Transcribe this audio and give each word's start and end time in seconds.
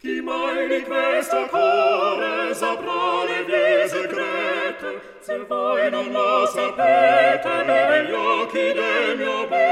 Chi 0.00 0.20
mai 0.22 0.66
di 0.66 0.80
questo 0.84 1.46
core 1.50 2.54
saprà 2.54 3.22
le 3.24 3.44
vie 3.44 3.86
segrete 3.86 5.00
se 5.20 5.44
voi 5.46 5.90
non 5.90 6.10
lo 6.10 6.46
sapete 6.46 7.62
negli 7.66 8.10
occhi 8.10 8.72
del 8.72 9.18
mio 9.18 9.46
ben. 9.46 9.66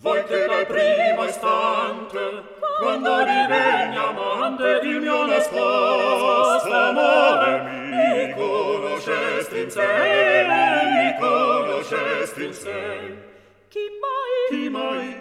Voi 0.00 0.22
che 0.24 0.44
dal 0.44 0.66
primo 0.66 1.24
istante, 1.24 2.42
quando 2.82 3.24
divenne 3.24 3.96
amante, 3.96 4.80
il 4.82 5.00
mio 5.00 5.24
nascosto 5.24 6.70
amore 6.70 7.62
mi 7.62 8.34
conoscesti 8.34 9.58
in 9.58 9.70
sé, 9.70 10.44
mi 10.86 11.16
conoscesti 11.18 12.44
in 12.44 12.52
sé. 12.52 13.30
Chi 13.68 13.88
mai, 14.02 14.50
chi 14.50 14.68
mai, 14.68 15.16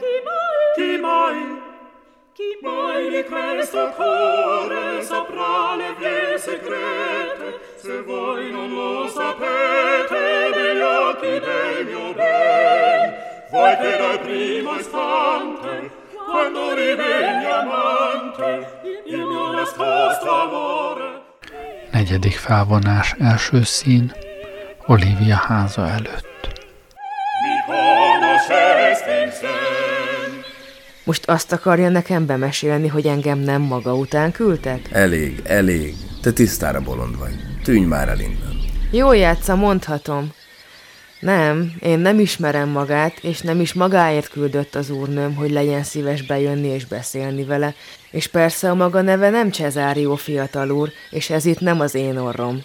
chi 2.42 2.66
mai 2.66 3.10
di 3.10 3.23
questo 3.23 3.81
cuore 3.95 5.02
saprà 5.04 5.76
le 5.76 5.94
vie 5.99 6.38
segrete, 6.40 7.48
se 7.76 8.02
voi 8.02 8.52
non 8.52 8.70
lo 8.73 9.08
sapete 9.08 10.23
negli 10.55 10.82
occhi 10.82 11.34
del 11.48 11.85
mio 11.85 12.13
ben. 12.13 13.13
Voi 13.52 13.76
che 13.77 13.98
dal 13.98 14.20
primo 14.20 14.73
istante, 14.80 15.91
quando 16.32 16.73
divegni 16.73 17.46
amante, 17.46 18.49
il 19.05 19.23
mio 19.32 19.52
nascosto 19.52 20.30
amore, 20.46 21.10
Negyedik 21.91 22.38
felvonás 22.38 23.16
első 23.20 23.63
szín 23.63 24.13
Olivia 24.85 25.38
háza 25.48 25.88
előtt. 25.98 26.30
mi 27.44 27.55
conoscesti 27.68 29.12
in 29.23 29.32
sen. 29.32 29.80
Most 31.04 31.30
azt 31.30 31.52
akarja 31.52 31.90
nekem 31.90 32.26
bemesélni, 32.26 32.88
hogy 32.88 33.05
engem 33.05 33.40
nem 33.40 33.62
maga 33.62 33.96
után 33.96 34.32
küldtek? 34.32 34.90
Elég, 34.91 35.41
elég. 35.44 35.96
Te 36.21 36.32
tisztára 36.32 36.82
bolond 36.82 37.18
vagy. 37.18 37.34
Tűnj 37.63 37.85
már 37.85 38.10
el 38.10 38.20
innen. 38.20 38.60
Jó 38.91 39.13
játsza, 39.13 39.55
mondhatom. 39.55 40.32
Nem, 41.20 41.74
én 41.80 41.99
nem 41.99 42.20
ismerem 42.20 42.70
magát, 42.70 43.20
és 43.21 43.41
nem 43.41 43.60
is 43.60 43.74
magáért 43.74 44.30
küldött 44.30 44.76
az 44.76 44.90
úrnőm, 44.90 45.35
hogy 45.35 45.52
legyen 45.52 45.84
szíves 45.84 46.21
bejönni 46.21 46.68
és 46.68 46.85
beszélni 46.85 47.43
vele, 47.43 47.74
és 48.12 48.27
persze 48.27 48.70
a 48.70 48.74
maga 48.74 49.02
neve 49.02 49.30
nem 49.30 49.52
Cezárió 49.52 50.15
fiatal 50.15 50.70
úr, 50.70 50.90
és 51.10 51.30
ez 51.30 51.46
itt 51.46 51.60
nem 51.60 51.80
az 51.80 51.96
én 51.96 52.18
orrom. 52.18 52.63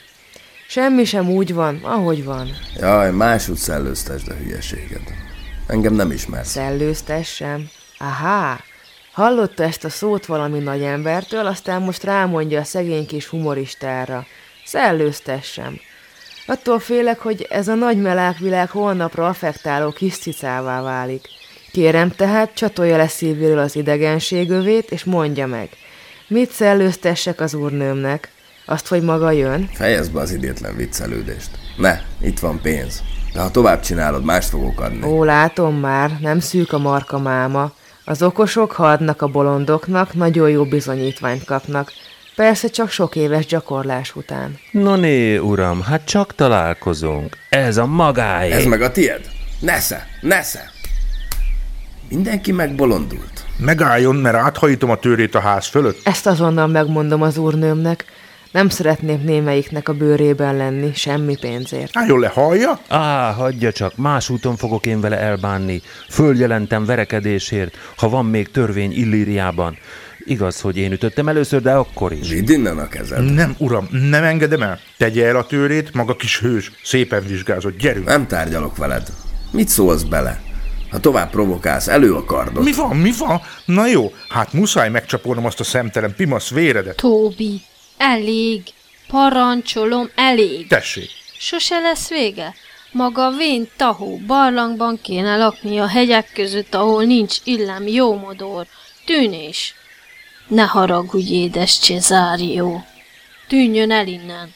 Semmi 0.68 1.04
sem 1.04 1.30
úgy 1.30 1.54
van, 1.54 1.80
ahogy 1.82 2.24
van. 2.24 2.50
Jaj, 2.76 3.12
máshogy 3.12 3.56
szellőztesd 3.56 4.28
a 4.28 4.34
hülyeséged. 4.34 5.02
Engem 5.66 5.94
nem 5.94 6.10
ismersz. 6.10 6.50
Szellőztessem? 6.50 7.68
Aha! 7.98 8.60
Hallotta 9.12 9.62
ezt 9.62 9.84
a 9.84 9.88
szót 9.88 10.26
valami 10.26 10.58
nagy 10.58 10.82
embertől, 10.82 11.46
aztán 11.46 11.82
most 11.82 12.04
rámondja 12.04 12.60
a 12.60 12.64
szegény 12.64 13.06
kis 13.06 13.26
humoristára. 13.26 14.26
Szellőztessem. 14.64 15.80
Attól 16.46 16.78
félek, 16.78 17.18
hogy 17.18 17.46
ez 17.50 17.68
a 17.68 17.74
nagy 17.74 18.00
melákvilág 18.00 18.70
holnapra 18.70 19.26
affektáló 19.26 19.90
kis 19.90 20.18
cicává 20.18 20.82
válik. 20.82 21.28
Kérem 21.72 22.10
tehát, 22.10 22.54
csatolja 22.54 22.96
le 22.96 23.08
szívéről 23.08 23.58
az 23.58 23.76
idegenségövét, 23.76 24.90
és 24.90 25.04
mondja 25.04 25.46
meg. 25.46 25.68
Mit 26.28 26.50
szellőztessek 26.50 27.40
az 27.40 27.54
úrnőmnek? 27.54 28.30
Azt, 28.66 28.86
hogy 28.86 29.02
maga 29.02 29.30
jön? 29.30 29.70
Fejezd 29.72 30.12
be 30.12 30.20
az 30.20 30.32
idétlen 30.32 30.76
viccelődést. 30.76 31.50
Ne, 31.76 32.00
itt 32.20 32.38
van 32.38 32.60
pénz. 32.60 33.02
De 33.32 33.40
ha 33.40 33.50
tovább 33.50 33.80
csinálod, 33.80 34.24
mást 34.24 34.48
fogok 34.48 34.80
adni. 34.80 35.06
Ó, 35.06 35.24
látom 35.24 35.76
már, 35.76 36.18
nem 36.20 36.40
szűk 36.40 36.72
a 36.72 36.78
marka 36.78 37.18
máma. 37.18 37.72
Az 38.08 38.22
okosok, 38.22 38.72
ha 38.72 38.90
adnak 38.90 39.22
a 39.22 39.26
bolondoknak, 39.26 40.14
nagyon 40.14 40.50
jó 40.50 40.64
bizonyítványt 40.64 41.44
kapnak. 41.44 41.92
Persze 42.36 42.68
csak 42.68 42.90
sok 42.90 43.16
éves 43.16 43.46
gyakorlás 43.46 44.16
után. 44.16 44.58
No 44.70 44.96
né, 44.96 45.36
uram, 45.36 45.82
hát 45.82 46.04
csak 46.04 46.34
találkozunk. 46.34 47.36
Ez 47.48 47.76
a 47.76 47.86
magáé. 47.86 48.50
Ez 48.50 48.64
meg 48.64 48.82
a 48.82 48.90
tied? 48.90 49.20
Nesze, 49.60 50.06
nesze! 50.20 50.70
Mindenki 52.08 52.52
megbolondult. 52.52 53.44
Megálljon, 53.58 54.16
mert 54.16 54.36
áthajítom 54.36 54.90
a 54.90 54.96
tőrét 54.96 55.34
a 55.34 55.40
ház 55.40 55.66
fölött. 55.66 56.00
Ezt 56.04 56.26
azonnal 56.26 56.66
megmondom 56.66 57.22
az 57.22 57.38
úrnőmnek. 57.38 58.04
Nem 58.56 58.68
szeretném 58.68 59.20
némelyiknek 59.24 59.88
a 59.88 59.92
bőrében 59.92 60.56
lenni, 60.56 60.90
semmi 60.94 61.36
pénzért. 61.40 61.90
Álljon 61.92 62.20
le, 62.20 62.28
hallja? 62.28 62.80
Á, 62.88 63.32
hagyja 63.32 63.72
csak, 63.72 63.96
más 63.96 64.28
úton 64.28 64.56
fogok 64.56 64.86
én 64.86 65.00
vele 65.00 65.18
elbánni. 65.18 65.82
Följelentem 66.08 66.84
verekedésért, 66.84 67.76
ha 67.96 68.08
van 68.08 68.26
még 68.26 68.50
törvény 68.50 68.92
Illíriában. 68.92 69.76
Igaz, 70.18 70.60
hogy 70.60 70.76
én 70.76 70.92
ütöttem 70.92 71.28
először, 71.28 71.62
de 71.62 71.72
akkor 71.72 72.12
is. 72.12 72.28
Vidd 72.28 72.50
innen 72.50 72.78
a 72.78 72.88
kezed. 72.88 73.34
Nem, 73.34 73.54
uram, 73.58 73.88
nem 73.90 74.24
engedem 74.24 74.62
el. 74.62 74.78
Tegye 74.96 75.26
el 75.26 75.36
a 75.36 75.46
tőrét, 75.46 75.94
maga 75.94 76.16
kis 76.16 76.40
hős. 76.40 76.72
Szépen 76.84 77.22
vizsgázott, 77.26 77.78
gyerünk. 77.78 78.06
Nem 78.06 78.26
tárgyalok 78.26 78.76
veled. 78.76 79.06
Mit 79.52 79.68
szólsz 79.68 80.02
bele? 80.02 80.40
Ha 80.90 81.00
tovább 81.00 81.30
provokálsz, 81.30 81.88
elő 81.88 82.14
a 82.14 82.24
kardot. 82.24 82.64
Mi 82.64 82.72
van, 82.72 82.96
mi 82.96 83.10
van? 83.18 83.40
Na 83.64 83.86
jó, 83.86 84.12
hát 84.28 84.52
muszáj 84.52 84.90
megcsapolnom 84.90 85.44
azt 85.44 85.60
a 85.60 85.64
szemtelen 85.64 86.14
pimasz 86.16 86.50
véredet. 86.50 86.96
Tóbi, 86.96 87.60
elég. 87.96 88.62
Parancsolom, 89.08 90.10
elég. 90.14 90.66
Tessék. 90.66 91.10
Sose 91.38 91.78
lesz 91.80 92.08
vége. 92.08 92.54
Maga 92.92 93.30
vén 93.30 93.68
tahó 93.76 94.20
barlangban 94.26 95.00
kéne 95.02 95.36
lakni 95.36 95.78
a 95.78 95.86
hegyek 95.86 96.30
között, 96.32 96.74
ahol 96.74 97.04
nincs 97.04 97.36
illem 97.44 97.86
jó 97.86 98.14
modor. 98.14 98.66
Tűnés. 99.04 99.74
Ne 100.48 100.62
haragudj, 100.62 101.34
édes 101.34 101.78
Cezárió. 101.78 102.84
Tűnjön 103.48 103.90
el 103.90 104.06
innen. 104.06 104.54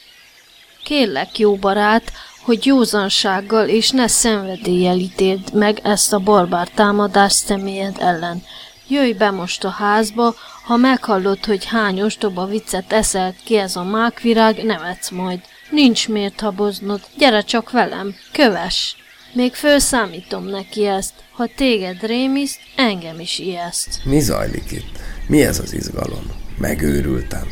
Kérlek, 0.85 1.39
jó 1.39 1.57
barát, 1.57 2.13
hogy 2.41 2.67
józansággal 2.67 3.69
és 3.69 3.91
ne 3.91 4.07
szenvedéllyel 4.07 4.97
ítéld 4.97 5.55
meg 5.55 5.81
ezt 5.83 6.13
a 6.13 6.19
barbár 6.19 6.69
támadást 6.69 7.37
személyed 7.37 7.97
ellen. 7.99 8.45
Jöjj 8.91 9.13
be 9.13 9.31
most 9.31 9.65
a 9.65 9.69
házba, 9.69 10.35
ha 10.65 10.77
meghallod, 10.77 11.45
hogy 11.45 11.65
hány 11.65 12.03
ostoba 12.03 12.47
viccet 12.47 12.93
eszelt 12.93 13.37
ki 13.45 13.57
ez 13.57 13.77
a 13.77 13.85
mákvirág, 13.85 14.65
nevetsz 14.65 15.11
majd. 15.11 15.41
Nincs 15.71 16.09
miért 16.09 16.41
haboznod, 16.41 17.01
gyere 17.17 17.43
csak 17.43 17.71
velem, 17.71 18.15
köves! 18.33 18.97
Még 19.33 19.55
fölszámítom 19.55 20.45
neki 20.45 20.87
ezt, 20.87 21.13
ha 21.33 21.47
téged 21.57 22.03
rémiszt, 22.03 22.61
engem 22.77 23.21
is 23.21 23.39
ijeszt. 23.39 24.01
Mi 24.05 24.21
zajlik 24.21 24.71
itt? 24.71 24.99
Mi 25.27 25.45
ez 25.45 25.59
az 25.59 25.73
izgalom? 25.73 26.25
Megőrültem. 26.59 27.47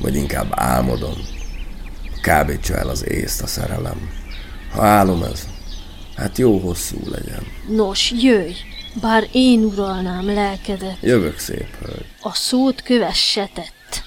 Vagy 0.00 0.14
inkább 0.14 0.48
álmodom. 0.50 1.16
Kábítsa 2.22 2.76
el 2.76 2.88
az 2.88 3.08
észt 3.08 3.42
a 3.42 3.46
szerelem. 3.46 4.10
Ha 4.72 4.82
álom 4.82 5.22
ez, 5.22 5.46
hát 6.16 6.38
jó 6.38 6.58
hosszú 6.58 6.98
legyen. 7.04 7.42
Nos, 7.68 8.12
jöjj, 8.16 8.52
bár 9.00 9.28
én 9.32 9.64
uralnám 9.64 10.26
lelkedet, 10.34 10.96
Jövök 11.00 11.38
szép 11.38 11.76
hölgy. 11.84 12.04
a 12.20 12.34
szót 12.34 12.82
kövessetett. 12.82 14.02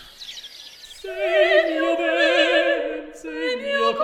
Segno 1.01 1.95
ben, 1.95 3.11
segno 3.21 3.97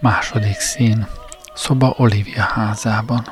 Második 0.00 0.58
szín 0.58 1.06
Szoba 1.54 1.94
Olivia 1.96 2.42
házában. 2.42 3.22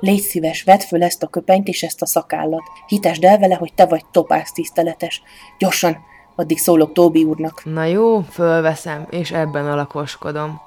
Légy 0.00 0.20
szíves, 0.20 0.62
vedd 0.62 0.78
föl 0.78 1.02
ezt 1.02 1.22
a 1.22 1.26
köpenyt 1.26 1.68
és 1.68 1.82
ezt 1.82 2.02
a 2.02 2.06
szakállat. 2.06 2.62
Hitesd 2.86 3.24
el 3.24 3.38
vele, 3.38 3.54
hogy 3.54 3.74
te 3.74 3.86
vagy 3.86 4.04
topász 4.10 4.52
tiszteletes. 4.52 5.22
Gyorsan, 5.58 5.96
addig 6.36 6.58
szólok 6.58 6.92
Tóbi 6.92 7.24
úrnak. 7.24 7.64
Na 7.64 7.84
jó, 7.84 8.20
fölveszem, 8.20 9.06
és 9.10 9.30
ebben 9.30 9.66
alakoskodom. 9.66 10.60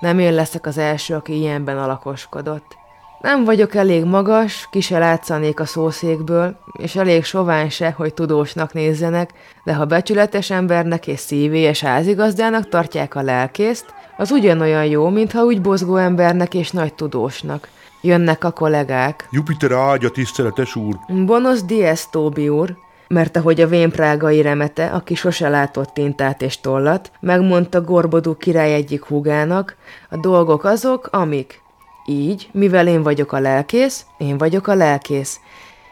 Nem 0.00 0.18
én 0.18 0.32
leszek 0.34 0.66
az 0.66 0.78
első, 0.78 1.14
aki 1.14 1.36
ilyenben 1.36 1.78
alakoskodott. 1.78 2.76
Nem 3.20 3.44
vagyok 3.44 3.74
elég 3.74 4.04
magas, 4.04 4.68
ki 4.70 4.80
se 4.80 4.98
látszanék 4.98 5.60
a 5.60 5.64
szószékből, 5.64 6.56
és 6.72 6.96
elég 6.96 7.24
sovány 7.24 7.70
se, 7.70 7.94
hogy 7.96 8.14
tudósnak 8.14 8.72
nézzenek, 8.72 9.30
de 9.64 9.74
ha 9.74 9.84
becsületes 9.84 10.50
embernek 10.50 11.06
és 11.06 11.18
szívélyes 11.18 11.80
házigazdának 11.80 12.68
tartják 12.68 13.14
a 13.14 13.22
lelkészt, 13.22 13.86
az 14.16 14.30
ugyanolyan 14.30 14.84
jó, 14.84 15.08
mintha 15.08 15.44
úgy 15.44 15.60
bozgó 15.60 15.96
embernek 15.96 16.54
és 16.54 16.70
nagy 16.70 16.94
tudósnak. 16.94 17.68
Jönnek 18.00 18.44
a 18.44 18.50
kollégák. 18.50 19.28
Jupiter 19.30 19.72
áldja, 19.72 20.08
tiszteletes 20.08 20.76
úr. 20.76 20.94
Bonos 21.26 21.62
dies, 21.62 22.10
Tóbi 22.10 22.48
úr. 22.48 22.76
mert 23.08 23.36
ahogy 23.36 23.60
a 23.60 23.66
vénprágai 23.66 24.42
remete, 24.42 24.86
aki 24.86 25.14
sose 25.14 25.48
látott 25.48 25.94
tintát 25.94 26.42
és 26.42 26.60
tollat, 26.60 27.10
megmondta 27.20 27.80
Gorbodú 27.80 28.36
király 28.36 28.74
egyik 28.74 29.04
húgának, 29.04 29.76
a 30.10 30.16
dolgok 30.16 30.64
azok, 30.64 31.08
amik. 31.12 31.66
Így, 32.08 32.48
mivel 32.52 32.86
én 32.86 33.02
vagyok 33.02 33.32
a 33.32 33.38
lelkész, 33.38 34.06
én 34.18 34.38
vagyok 34.38 34.66
a 34.66 34.74
lelkész. 34.74 35.40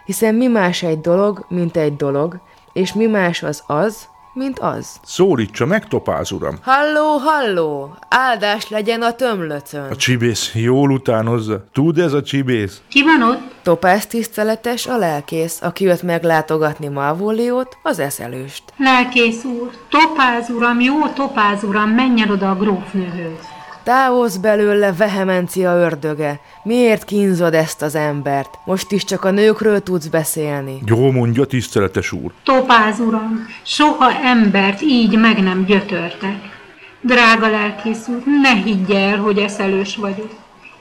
Hiszen 0.04 0.34
mi 0.34 0.46
más 0.46 0.82
egy 0.82 1.00
dolog, 1.00 1.44
mint 1.48 1.76
egy 1.76 1.96
dolog, 1.96 2.40
és 2.72 2.92
mi 2.92 3.06
más 3.06 3.42
az 3.42 3.62
az, 3.66 4.08
mint 4.32 4.58
az. 4.58 5.00
Szólítsa 5.02 5.66
meg, 5.66 5.88
topáz 5.88 6.32
uram. 6.32 6.58
Halló, 6.62 7.16
halló! 7.16 7.96
Áldás 8.08 8.68
legyen 8.68 9.02
a 9.02 9.12
tömlöcön! 9.12 9.90
A 9.90 9.96
csibész 9.96 10.54
jól 10.54 10.90
utánozza. 10.90 11.64
Tud 11.72 11.98
ez 11.98 12.12
a 12.12 12.22
csibész? 12.22 12.80
Ki 12.88 13.02
van 13.02 13.22
ott? 13.30 13.40
Topáz 13.62 14.06
tiszteletes 14.06 14.86
a 14.86 14.96
lelkész, 14.96 15.62
aki 15.62 15.84
jött 15.84 16.02
meglátogatni 16.02 16.88
Malvóliót, 16.88 17.76
az 17.82 17.98
eszelőst. 17.98 18.62
Lelkész 18.76 19.44
úr, 19.44 19.70
topáz 19.88 20.50
uram, 20.50 20.80
jó 20.80 21.06
topáz 21.14 21.62
uram, 21.62 21.90
menjen 21.90 22.30
oda 22.30 22.50
a 22.50 22.54
grófnőhöz. 22.54 23.54
Távozz 23.86 24.36
belőle 24.36 24.92
vehemencia 24.92 25.76
ördöge. 25.76 26.40
Miért 26.62 27.04
kínzod 27.04 27.54
ezt 27.54 27.82
az 27.82 27.94
embert? 27.94 28.58
Most 28.64 28.92
is 28.92 29.04
csak 29.04 29.24
a 29.24 29.30
nőkről 29.30 29.82
tudsz 29.82 30.06
beszélni. 30.06 30.78
Jó 30.86 31.10
mondja, 31.10 31.44
tiszteletes 31.44 32.12
úr. 32.12 32.32
Topáz 32.44 33.00
uram, 33.00 33.46
soha 33.62 34.12
embert 34.12 34.82
így 34.82 35.18
meg 35.18 35.42
nem 35.42 35.64
gyötörtek. 35.64 36.36
Drága 37.00 37.50
lelkész 37.50 38.08
úr, 38.08 38.22
ne 38.42 38.54
higgy 38.54 38.90
el, 38.90 39.18
hogy 39.18 39.38
eszelős 39.38 39.96
vagyok. 39.96 40.30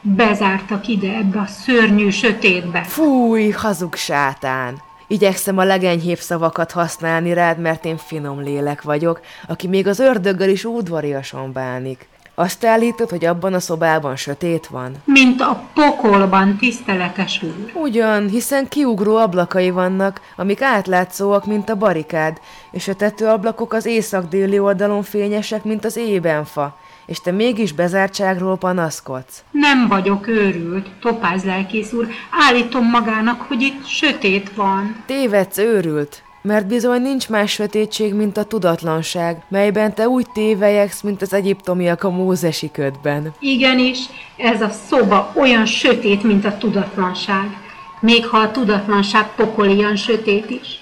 Bezártak 0.02 0.88
ide 0.88 1.08
ebbe 1.08 1.40
a 1.40 1.46
szörnyű 1.46 2.10
sötétbe. 2.10 2.84
Fúj, 2.84 3.50
hazug 3.50 3.96
sátán! 3.96 4.82
Igyekszem 5.08 5.58
a 5.58 5.64
legenyhébb 5.64 6.20
szavakat 6.20 6.72
használni 6.72 7.34
rád, 7.34 7.60
mert 7.60 7.86
én 7.86 7.98
finom 7.98 8.42
lélek 8.42 8.82
vagyok, 8.82 9.20
aki 9.48 9.68
még 9.68 9.88
az 9.88 10.00
ördöggel 10.00 10.50
is 10.50 10.64
udvariasan 10.64 11.52
bánik. 11.52 12.08
Azt 12.38 12.66
állítod, 12.66 13.10
hogy 13.10 13.26
abban 13.26 13.54
a 13.54 13.60
szobában 13.60 14.16
sötét 14.16 14.68
van? 14.68 14.92
Mint 15.04 15.42
a 15.42 15.64
pokolban, 15.74 16.58
tiszteletes 16.58 17.44
úr. 17.44 17.72
Ugyan, 17.74 18.28
hiszen 18.28 18.68
kiugró 18.68 19.16
ablakai 19.16 19.70
vannak, 19.70 20.22
amik 20.36 20.62
átlátszóak, 20.62 21.46
mint 21.46 21.70
a 21.70 21.76
barikád, 21.76 22.40
és 22.72 22.88
a 22.88 22.96
tetőablakok 22.96 23.74
az 23.74 23.86
észak-déli 23.86 24.60
oldalon 24.60 25.04
fényesek, 25.04 25.64
mint 25.64 25.86
az 25.86 25.98
ébenfa, 25.98 26.78
és 27.06 27.20
te 27.20 27.32
mégis 27.32 27.72
bezártságról 27.72 28.58
panaszkodsz. 28.58 29.44
Nem 29.52 29.88
vagyok 29.88 30.28
őrült, 30.28 30.90
topáz 31.02 31.44
lelkész 31.44 31.94
úr. 31.94 32.08
Állítom 32.32 32.90
magának, 32.90 33.42
hogy 33.42 33.62
itt 33.62 33.86
sötét 33.86 34.54
van. 34.56 35.04
Tévedsz 35.06 35.58
őrült, 35.58 36.24
mert 36.46 36.68
bizony 36.68 37.02
nincs 37.02 37.30
más 37.30 37.52
sötétség, 37.52 38.14
mint 38.14 38.38
a 38.38 38.44
tudatlanság, 38.44 39.44
melyben 39.48 39.96
te 39.96 40.08
úgy 40.08 40.26
tévejegsz, 40.34 41.02
mint 41.02 41.22
az 41.22 41.34
egyiptomiak 41.34 42.04
a 42.04 42.10
mózesi 42.10 42.72
ködben. 42.72 43.34
Igenis, 43.40 44.00
ez 44.38 44.62
a 44.62 44.70
szoba 44.70 45.32
olyan 45.36 45.66
sötét, 45.66 46.24
mint 46.24 46.46
a 46.46 46.58
tudatlanság. 46.58 47.58
Még 48.00 48.26
ha 48.26 48.38
a 48.38 48.52
tudatlanság 48.52 49.36
pokol 49.36 49.68
ilyen 49.68 49.96
sötét 49.96 50.50
is. 50.50 50.80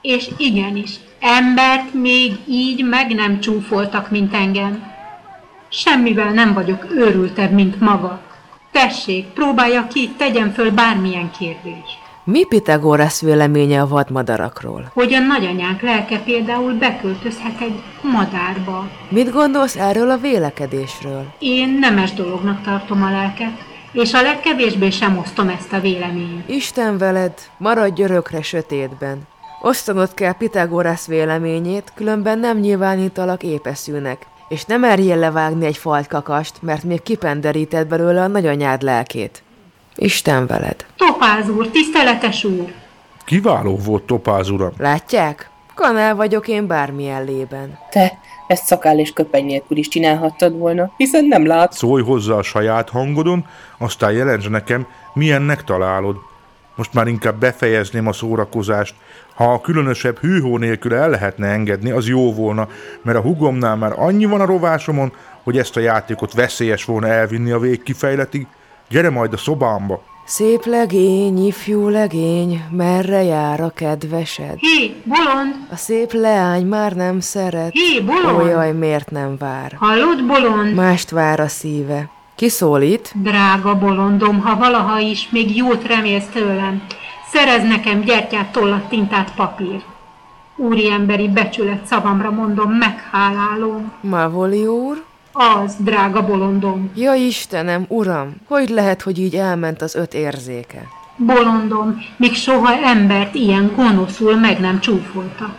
És 0.00 0.28
igenis, 0.36 0.90
embert 1.20 1.94
még 1.94 2.32
így 2.48 2.84
meg 2.84 3.14
nem 3.14 3.40
csúfoltak, 3.40 4.10
mint 4.10 4.34
engem. 4.34 4.94
Semmivel 5.68 6.32
nem 6.32 6.52
vagyok 6.54 6.86
őrültebb, 6.94 7.50
mint 7.52 7.80
maga. 7.80 8.20
Tessék, 8.72 9.26
próbálja 9.26 9.86
ki, 9.86 10.10
tegyen 10.16 10.52
föl 10.52 10.70
bármilyen 10.70 11.30
kérdést. 11.38 12.05
Mi 12.28 12.44
Pitagorasz 12.44 13.20
véleménye 13.20 13.80
a 13.80 13.86
vadmadarakról? 13.86 14.90
Hogy 14.94 15.14
a 15.14 15.18
nagyanyánk 15.18 15.80
lelke 15.80 16.18
például 16.18 16.72
beköltözhet 16.72 17.60
egy 17.60 17.82
madárba. 18.02 18.88
Mit 19.08 19.30
gondolsz 19.30 19.76
erről 19.76 20.10
a 20.10 20.16
vélekedésről? 20.16 21.24
Én 21.38 21.78
nemes 21.80 22.12
dolognak 22.12 22.62
tartom 22.62 23.02
a 23.02 23.10
lelket, 23.10 23.52
és 23.92 24.12
a 24.12 24.22
legkevésbé 24.22 24.90
sem 24.90 25.18
osztom 25.18 25.48
ezt 25.48 25.72
a 25.72 25.80
véleményt. 25.80 26.48
Isten 26.48 26.98
veled, 26.98 27.32
maradj 27.58 28.02
örökre 28.02 28.42
sötétben. 28.42 29.18
Osztanod 29.62 30.14
kell 30.14 30.32
Pitagorasz 30.32 31.06
véleményét, 31.06 31.92
különben 31.94 32.38
nem 32.38 32.58
nyilvánítalak 32.58 33.42
épeszűnek. 33.42 34.26
És 34.48 34.64
nem 34.64 34.80
merjél 34.80 35.16
levágni 35.16 35.66
egy 35.66 35.76
faltkakast, 35.76 36.62
mert 36.62 36.84
még 36.84 37.02
kipenderített 37.02 37.86
belőle 37.86 38.22
a 38.22 38.26
nagyanyád 38.26 38.82
lelkét. 38.82 39.42
Isten 39.96 40.46
veled. 40.46 40.86
Topáz 40.96 41.48
úr, 41.48 41.68
tiszteletes 41.68 42.44
úr! 42.44 42.72
Kiváló 43.24 43.76
volt 43.76 44.02
topáz 44.02 44.48
uram. 44.48 44.70
Látják? 44.78 45.50
Kanál 45.74 46.14
vagyok 46.14 46.48
én 46.48 46.66
bármilyen 46.66 47.24
lében. 47.24 47.78
Te 47.90 48.18
ezt 48.46 48.64
szakál 48.64 48.98
és 48.98 49.12
köpeny 49.12 49.44
nélkül 49.44 49.76
is 49.76 49.88
csinálhattad 49.88 50.58
volna, 50.58 50.92
hiszen 50.96 51.24
nem 51.24 51.46
látsz. 51.46 51.76
Szólj 51.76 52.02
hozzá 52.02 52.34
a 52.34 52.42
saját 52.42 52.88
hangodon, 52.88 53.46
aztán 53.78 54.12
jelentsd 54.12 54.50
nekem, 54.50 54.86
milyennek 55.14 55.64
találod. 55.64 56.16
Most 56.74 56.92
már 56.92 57.06
inkább 57.06 57.38
befejezném 57.38 58.06
a 58.06 58.12
szórakozást. 58.12 58.94
Ha 59.34 59.52
a 59.52 59.60
különösebb 59.60 60.18
hűhó 60.18 60.56
nélkül 60.56 60.94
el 60.94 61.10
lehetne 61.10 61.46
engedni, 61.46 61.90
az 61.90 62.08
jó 62.08 62.34
volna, 62.34 62.68
mert 63.02 63.18
a 63.18 63.20
hugomnál 63.20 63.76
már 63.76 63.92
annyi 63.96 64.24
van 64.24 64.40
a 64.40 64.46
rovásomon, 64.46 65.12
hogy 65.42 65.58
ezt 65.58 65.76
a 65.76 65.80
játékot 65.80 66.32
veszélyes 66.32 66.84
volna 66.84 67.06
elvinni 67.06 67.50
a 67.50 67.58
végkifejletig. 67.58 68.46
Gyere 68.88 69.10
majd 69.10 69.32
a 69.32 69.36
szobámba! 69.36 70.02
Szép 70.24 70.64
legény, 70.64 71.46
ifjú 71.46 71.88
legény, 71.88 72.64
merre 72.70 73.22
jár 73.22 73.60
a 73.60 73.70
kedvesed? 73.70 74.58
Hé, 74.58 74.94
bolond! 75.04 75.54
A 75.70 75.76
szép 75.76 76.12
leány 76.12 76.66
már 76.66 76.92
nem 76.92 77.20
szeret. 77.20 77.72
Hé, 77.72 78.00
bolond! 78.00 78.40
Olyaj, 78.40 78.72
miért 78.72 79.10
nem 79.10 79.36
vár? 79.38 79.76
Hallod, 79.78 80.26
bolond? 80.26 80.74
Mást 80.74 81.10
vár 81.10 81.40
a 81.40 81.48
szíve. 81.48 82.10
Ki 82.34 82.48
szólít? 82.48 83.12
Drága 83.14 83.78
bolondom, 83.78 84.40
ha 84.40 84.56
valaha 84.56 84.98
is 84.98 85.28
még 85.30 85.56
jót 85.56 85.86
remélsz 85.86 86.26
tőlem, 86.32 86.82
szerez 87.32 87.62
nekem 87.62 88.00
gyertyát, 88.00 88.52
tollat, 88.52 88.88
tintát, 88.88 89.34
papír. 89.34 89.82
Úriemberi 90.56 91.28
becsület 91.28 91.86
szavamra 91.86 92.30
mondom, 92.30 92.70
meghálálom. 92.70 93.92
Mavoli 94.00 94.66
úr? 94.66 95.04
Az, 95.38 95.76
drága 95.78 96.26
bolondom. 96.26 96.90
Ja 96.94 97.14
Istenem, 97.14 97.84
uram, 97.88 98.34
hogy 98.48 98.68
lehet, 98.68 99.02
hogy 99.02 99.18
így 99.18 99.34
elment 99.34 99.82
az 99.82 99.94
öt 99.94 100.14
érzéke? 100.14 100.82
Bolondom, 101.16 102.02
még 102.16 102.34
soha 102.34 102.72
embert 102.72 103.34
ilyen 103.34 103.72
gonoszul 103.76 104.36
meg 104.36 104.60
nem 104.60 104.80
csúfoltak. 104.80 105.54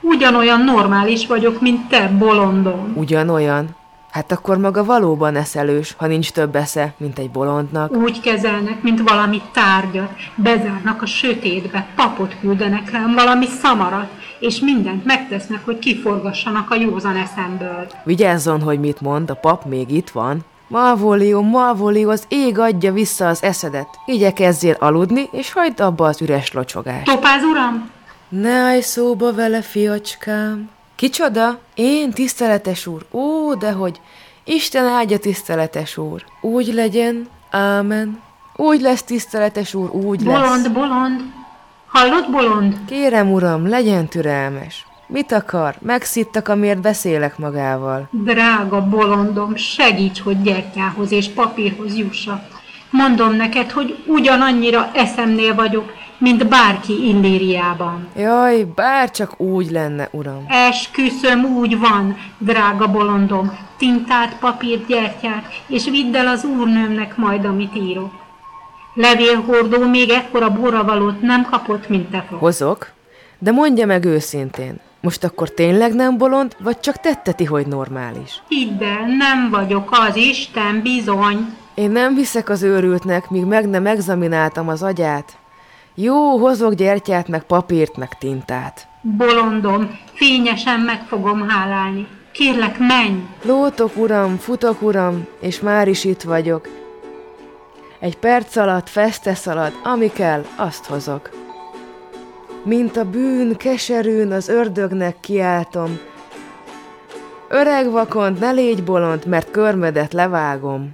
Ugyanolyan 0.00 0.60
normális 0.60 1.26
vagyok, 1.26 1.60
mint 1.60 1.88
te, 1.88 2.08
bolondom. 2.18 2.92
Ugyanolyan? 2.96 3.68
Hát 4.10 4.32
akkor 4.32 4.58
maga 4.58 4.84
valóban 4.84 5.36
eszelős, 5.36 5.94
ha 5.98 6.06
nincs 6.06 6.30
több 6.30 6.56
esze, 6.56 6.94
mint 6.96 7.18
egy 7.18 7.30
bolondnak. 7.30 7.96
Úgy 7.96 8.20
kezelnek, 8.20 8.82
mint 8.82 9.10
valami 9.10 9.42
tárgyat, 9.52 10.12
bezárnak 10.34 11.02
a 11.02 11.06
sötétbe, 11.06 11.86
papot 11.96 12.36
küldenek 12.40 12.90
rám, 12.90 13.14
valami 13.14 13.46
szamarat, 13.46 14.08
és 14.40 14.60
mindent 14.60 15.04
megtesznek, 15.04 15.64
hogy 15.64 15.78
kiforgassanak 15.78 16.70
a 16.70 16.74
józan 16.74 17.16
eszemből. 17.16 17.86
Vigyázzon, 18.04 18.62
hogy 18.62 18.80
mit 18.80 19.00
mond, 19.00 19.30
a 19.30 19.34
pap 19.34 19.64
még 19.64 19.90
itt 19.90 20.10
van. 20.10 20.44
Malvólió, 20.68 21.42
Malvólió, 21.42 22.10
az 22.10 22.24
ég 22.28 22.58
adja 22.58 22.92
vissza 22.92 23.28
az 23.28 23.42
eszedet. 23.42 23.88
Igyekezzél 24.06 24.76
aludni, 24.78 25.28
és 25.32 25.52
hagyd 25.52 25.80
abba 25.80 26.06
az 26.06 26.20
üres 26.20 26.52
locsogást. 26.52 27.04
Topáz 27.04 27.42
uram? 27.42 27.90
Ne 28.28 28.52
állj 28.52 28.80
szóba 28.80 29.32
vele, 29.32 29.62
fiacskám. 29.62 30.70
Kicsoda? 30.94 31.58
Én, 31.74 32.10
tiszteletes 32.10 32.86
úr? 32.86 33.06
Ó, 33.10 33.54
dehogy. 33.54 34.00
Isten 34.44 34.84
áldja, 34.84 35.18
tiszteletes 35.18 35.96
úr. 35.96 36.24
Úgy 36.40 36.74
legyen, 36.74 37.28
ámen. 37.50 38.20
Úgy 38.56 38.80
lesz, 38.80 39.02
tiszteletes 39.02 39.74
úr, 39.74 39.90
úgy 39.90 40.20
lesz. 40.20 40.40
Bolond, 40.40 40.72
bolond. 40.72 41.20
Hallod, 41.92 42.30
bolond? 42.30 42.76
Kérem, 42.86 43.32
uram, 43.32 43.68
legyen 43.68 44.06
türelmes. 44.08 44.86
Mit 45.06 45.32
akar? 45.32 45.74
Megszittak, 45.80 46.48
amiért 46.48 46.80
beszélek 46.80 47.38
magával. 47.38 48.08
Drága 48.10 48.88
bolondom, 48.88 49.56
segíts, 49.56 50.20
hogy 50.20 50.42
gyertyához 50.42 51.12
és 51.12 51.28
papírhoz 51.28 51.96
jussak. 51.96 52.42
Mondom 52.90 53.34
neked, 53.34 53.70
hogy 53.70 54.04
ugyanannyira 54.06 54.90
eszemnél 54.94 55.54
vagyok, 55.54 55.92
mint 56.18 56.48
bárki 56.48 56.92
Illíriában. 57.08 58.08
Jaj, 58.16 58.64
bár 58.74 59.10
csak 59.10 59.40
úgy 59.40 59.70
lenne, 59.70 60.08
uram. 60.12 60.44
Esküszöm, 60.48 61.44
úgy 61.44 61.78
van, 61.78 62.16
drága 62.38 62.90
bolondom. 62.90 63.58
Tintát, 63.78 64.38
papírt, 64.38 64.86
gyertyát, 64.86 65.44
és 65.66 65.84
vidd 65.84 66.16
el 66.16 66.26
az 66.26 66.44
úrnőmnek 66.44 67.16
majd, 67.16 67.44
amit 67.44 67.76
írok. 67.76 68.19
Levélhordó 69.00 69.88
még 69.88 70.10
ekkora 70.10 70.50
borravalót 70.50 71.20
nem 71.20 71.42
kapott, 71.50 71.88
mint 71.88 72.10
te 72.10 72.24
fog. 72.28 72.38
Hozok, 72.38 72.90
de 73.38 73.50
mondja 73.50 73.86
meg 73.86 74.04
őszintén, 74.04 74.80
most 75.00 75.24
akkor 75.24 75.50
tényleg 75.50 75.94
nem 75.94 76.18
bolond, 76.18 76.56
vagy 76.58 76.80
csak 76.80 77.00
tetteti, 77.00 77.44
hogy 77.44 77.66
normális? 77.66 78.42
Hidd 78.48 78.82
el, 78.82 79.06
nem 79.06 79.50
vagyok 79.50 79.88
az 79.90 80.16
Isten, 80.16 80.82
bizony. 80.82 81.56
Én 81.74 81.90
nem 81.90 82.16
hiszek 82.16 82.48
az 82.48 82.62
őrültnek, 82.62 83.30
míg 83.30 83.44
meg 83.44 83.68
nem 83.68 83.86
examináltam 83.86 84.68
az 84.68 84.82
agyát. 84.82 85.38
Jó, 85.94 86.36
hozok 86.36 86.74
gyertyát, 86.74 87.28
meg 87.28 87.42
papírt, 87.42 87.96
meg 87.96 88.18
tintát. 88.18 88.86
Bolondom, 89.02 89.98
fényesen 90.12 90.80
meg 90.80 91.02
fogom 91.08 91.48
hálálni. 91.48 92.06
Kérlek, 92.32 92.78
menj! 92.78 93.22
Lótok, 93.42 93.96
uram, 93.96 94.36
futok, 94.36 94.82
uram, 94.82 95.26
és 95.40 95.60
már 95.60 95.88
is 95.88 96.04
itt 96.04 96.22
vagyok. 96.22 96.68
Egy 98.00 98.18
perc 98.18 98.56
alatt 98.56 98.88
feste 98.88 99.34
szalad, 99.34 99.72
ami 99.84 100.08
kell, 100.08 100.44
azt 100.56 100.84
hozok. 100.84 101.30
Mint 102.64 102.96
a 102.96 103.04
bűn 103.04 103.56
keserűn 103.56 104.32
az 104.32 104.48
ördögnek 104.48 105.20
kiáltom. 105.20 105.98
Öreg 107.48 107.90
vakont, 107.90 108.40
ne 108.40 108.50
légy 108.50 108.84
bolond, 108.84 109.26
mert 109.26 109.50
körmödet 109.50 110.12
levágom. 110.12 110.92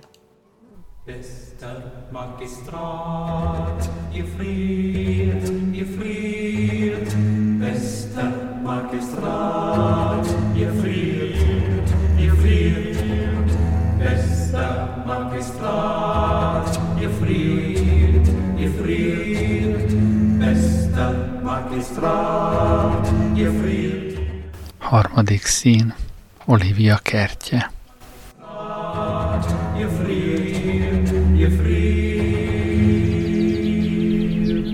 Bester 1.05 1.93
Magistrat, 2.13 3.91
ihr 4.13 4.25
friert, 4.37 5.49
ihr 5.73 5.87
Magistrat, 8.63 10.27
ihr 10.57 10.73
friert, 10.81 11.91
ihr 12.19 12.33
Magistrat, 15.07 16.81
ihr 17.01 17.11
friert, 17.11 18.27
ihr 18.59 18.71
friert. 18.71 19.91
Bester 20.39 21.41
Magistrat, 21.43 23.13
ihr 23.37 23.53
friert. 23.61 24.19
Harmadik 24.79 25.45
szín. 25.45 25.95
Olivia 26.45 26.99
kertje. 27.03 27.71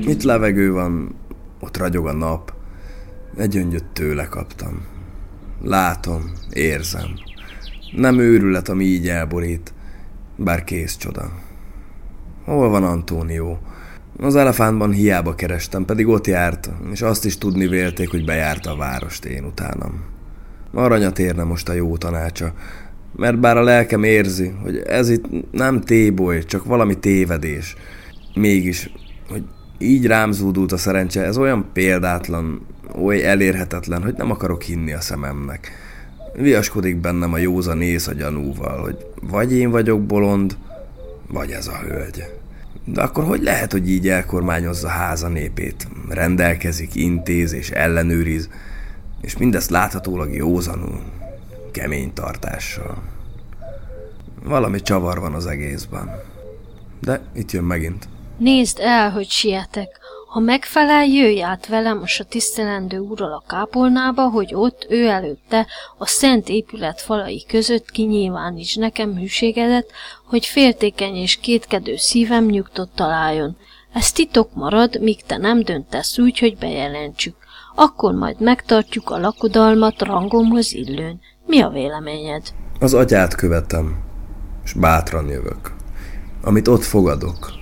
Itt 0.06 0.22
levegő 0.22 0.72
van, 0.72 1.14
ott 1.60 1.76
ragyog 1.76 2.06
a 2.06 2.12
nap. 2.12 2.52
Egy 3.36 3.48
gyöngyöt 3.48 3.84
tőle 3.84 4.24
kaptam. 4.24 4.86
Látom, 5.62 6.32
érzem. 6.52 7.10
Nem 7.96 8.18
őrület, 8.18 8.68
ami 8.68 8.84
így 8.84 9.08
elborít, 9.08 9.72
bár 10.42 10.64
kész 10.64 10.96
csoda. 10.96 11.32
Hol 12.44 12.68
van 12.68 12.84
Antónió? 12.84 13.58
Az 14.18 14.36
elefántban 14.36 14.92
hiába 14.92 15.34
kerestem, 15.34 15.84
pedig 15.84 16.08
ott 16.08 16.26
járt, 16.26 16.70
és 16.92 17.02
azt 17.02 17.24
is 17.24 17.38
tudni 17.38 17.66
vélték, 17.66 18.10
hogy 18.10 18.24
bejárta 18.24 18.70
a 18.70 18.76
várost 18.76 19.24
én 19.24 19.44
utánam. 19.44 20.04
Aranyat 20.74 21.18
érne 21.18 21.44
most 21.44 21.68
a 21.68 21.72
jó 21.72 21.96
tanácsa, 21.96 22.52
mert 23.16 23.40
bár 23.40 23.56
a 23.56 23.62
lelkem 23.62 24.02
érzi, 24.02 24.52
hogy 24.62 24.76
ez 24.76 25.08
itt 25.08 25.52
nem 25.52 25.80
téboly, 25.80 26.44
csak 26.44 26.64
valami 26.64 26.98
tévedés. 26.98 27.76
Mégis, 28.34 28.92
hogy 29.28 29.44
így 29.78 30.06
rám 30.06 30.32
zúdult 30.32 30.72
a 30.72 30.76
szerencse, 30.76 31.22
ez 31.22 31.36
olyan 31.36 31.70
példátlan, 31.72 32.66
oly 32.94 33.24
elérhetetlen, 33.24 34.02
hogy 34.02 34.14
nem 34.16 34.30
akarok 34.30 34.62
hinni 34.62 34.92
a 34.92 35.00
szememnek. 35.00 35.70
Viaskodik 36.34 36.96
bennem 36.96 37.32
a 37.32 37.38
józan 37.38 37.82
ész 37.82 38.06
a 38.06 38.12
gyanúval, 38.12 38.80
hogy 38.80 39.06
vagy 39.22 39.52
én 39.52 39.70
vagyok 39.70 40.02
bolond, 40.02 40.56
vagy 41.28 41.50
ez 41.50 41.66
a 41.66 41.78
hölgy. 41.78 42.24
De 42.84 43.02
akkor 43.02 43.24
hogy 43.24 43.42
lehet, 43.42 43.72
hogy 43.72 43.90
így 43.90 44.08
elkormányozza 44.08 44.88
háza 44.88 45.28
népét? 45.28 45.88
Rendelkezik, 46.08 46.94
intéz 46.94 47.52
és 47.52 47.70
ellenőriz, 47.70 48.48
és 49.20 49.36
mindezt 49.36 49.70
láthatólag 49.70 50.34
józanul, 50.34 51.00
kemény 51.70 52.12
tartással. 52.12 53.02
Valami 54.44 54.80
csavar 54.80 55.20
van 55.20 55.34
az 55.34 55.46
egészben. 55.46 56.10
De 57.00 57.20
itt 57.34 57.50
jön 57.50 57.64
megint. 57.64 58.08
Nézd 58.38 58.78
el, 58.80 59.10
hogy 59.10 59.28
sietek. 59.28 60.01
Ha 60.32 60.40
megfelel, 60.40 61.04
jöjj 61.04 61.42
át 61.42 61.66
velem 61.66 62.02
a 62.18 62.24
tisztelendő 62.28 62.98
úrral 62.98 63.32
a 63.32 63.42
kápolnába, 63.46 64.28
hogy 64.28 64.54
ott 64.54 64.86
ő 64.88 65.06
előtte 65.06 65.66
a 65.98 66.06
szent 66.06 66.48
épület 66.48 67.00
falai 67.00 67.44
között 67.48 67.90
kinyilváníts 67.90 68.76
nekem 68.76 69.16
hűségedet, 69.16 69.90
hogy 70.26 70.46
féltékeny 70.46 71.14
és 71.14 71.36
kétkedő 71.36 71.96
szívem 71.96 72.44
nyugtot 72.44 72.90
találjon. 72.94 73.56
Ez 73.92 74.12
titok 74.12 74.54
marad, 74.54 75.00
míg 75.00 75.22
te 75.22 75.36
nem 75.36 75.62
döntesz 75.62 76.18
úgy, 76.18 76.38
hogy 76.38 76.56
bejelentsük. 76.58 77.36
Akkor 77.74 78.12
majd 78.12 78.40
megtartjuk 78.40 79.10
a 79.10 79.18
lakodalmat 79.18 80.02
rangomhoz 80.02 80.72
illőn. 80.74 81.20
Mi 81.46 81.60
a 81.60 81.68
véleményed? 81.68 82.42
Az 82.80 82.94
atyát 82.94 83.34
követem, 83.34 84.02
és 84.64 84.72
bátran 84.72 85.28
jövök. 85.28 85.72
Amit 86.42 86.68
ott 86.68 86.82
fogadok, 86.82 87.52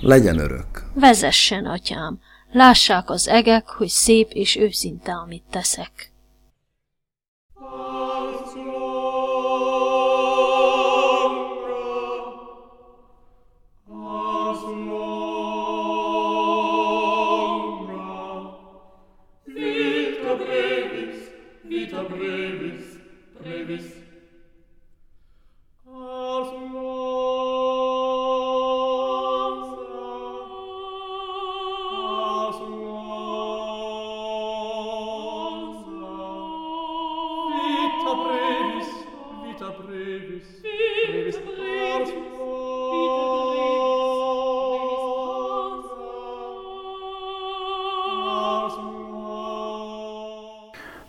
legyen 0.00 0.38
örök. 0.38 0.81
Vezessen, 0.94 1.66
atyám. 1.66 2.20
Lássák 2.52 3.10
az 3.10 3.28
egek, 3.28 3.68
hogy 3.68 3.88
szép 3.88 4.30
és 4.30 4.56
őszinte, 4.56 5.12
amit 5.12 5.44
teszek. 5.50 6.12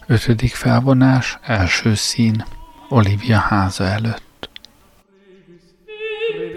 Ötödik 0.07 0.53
felvonás, 0.53 1.37
első 1.41 1.93
szín. 1.93 2.45
Olivia 2.89 3.37
háza 3.37 3.83
előtt. 3.83 4.49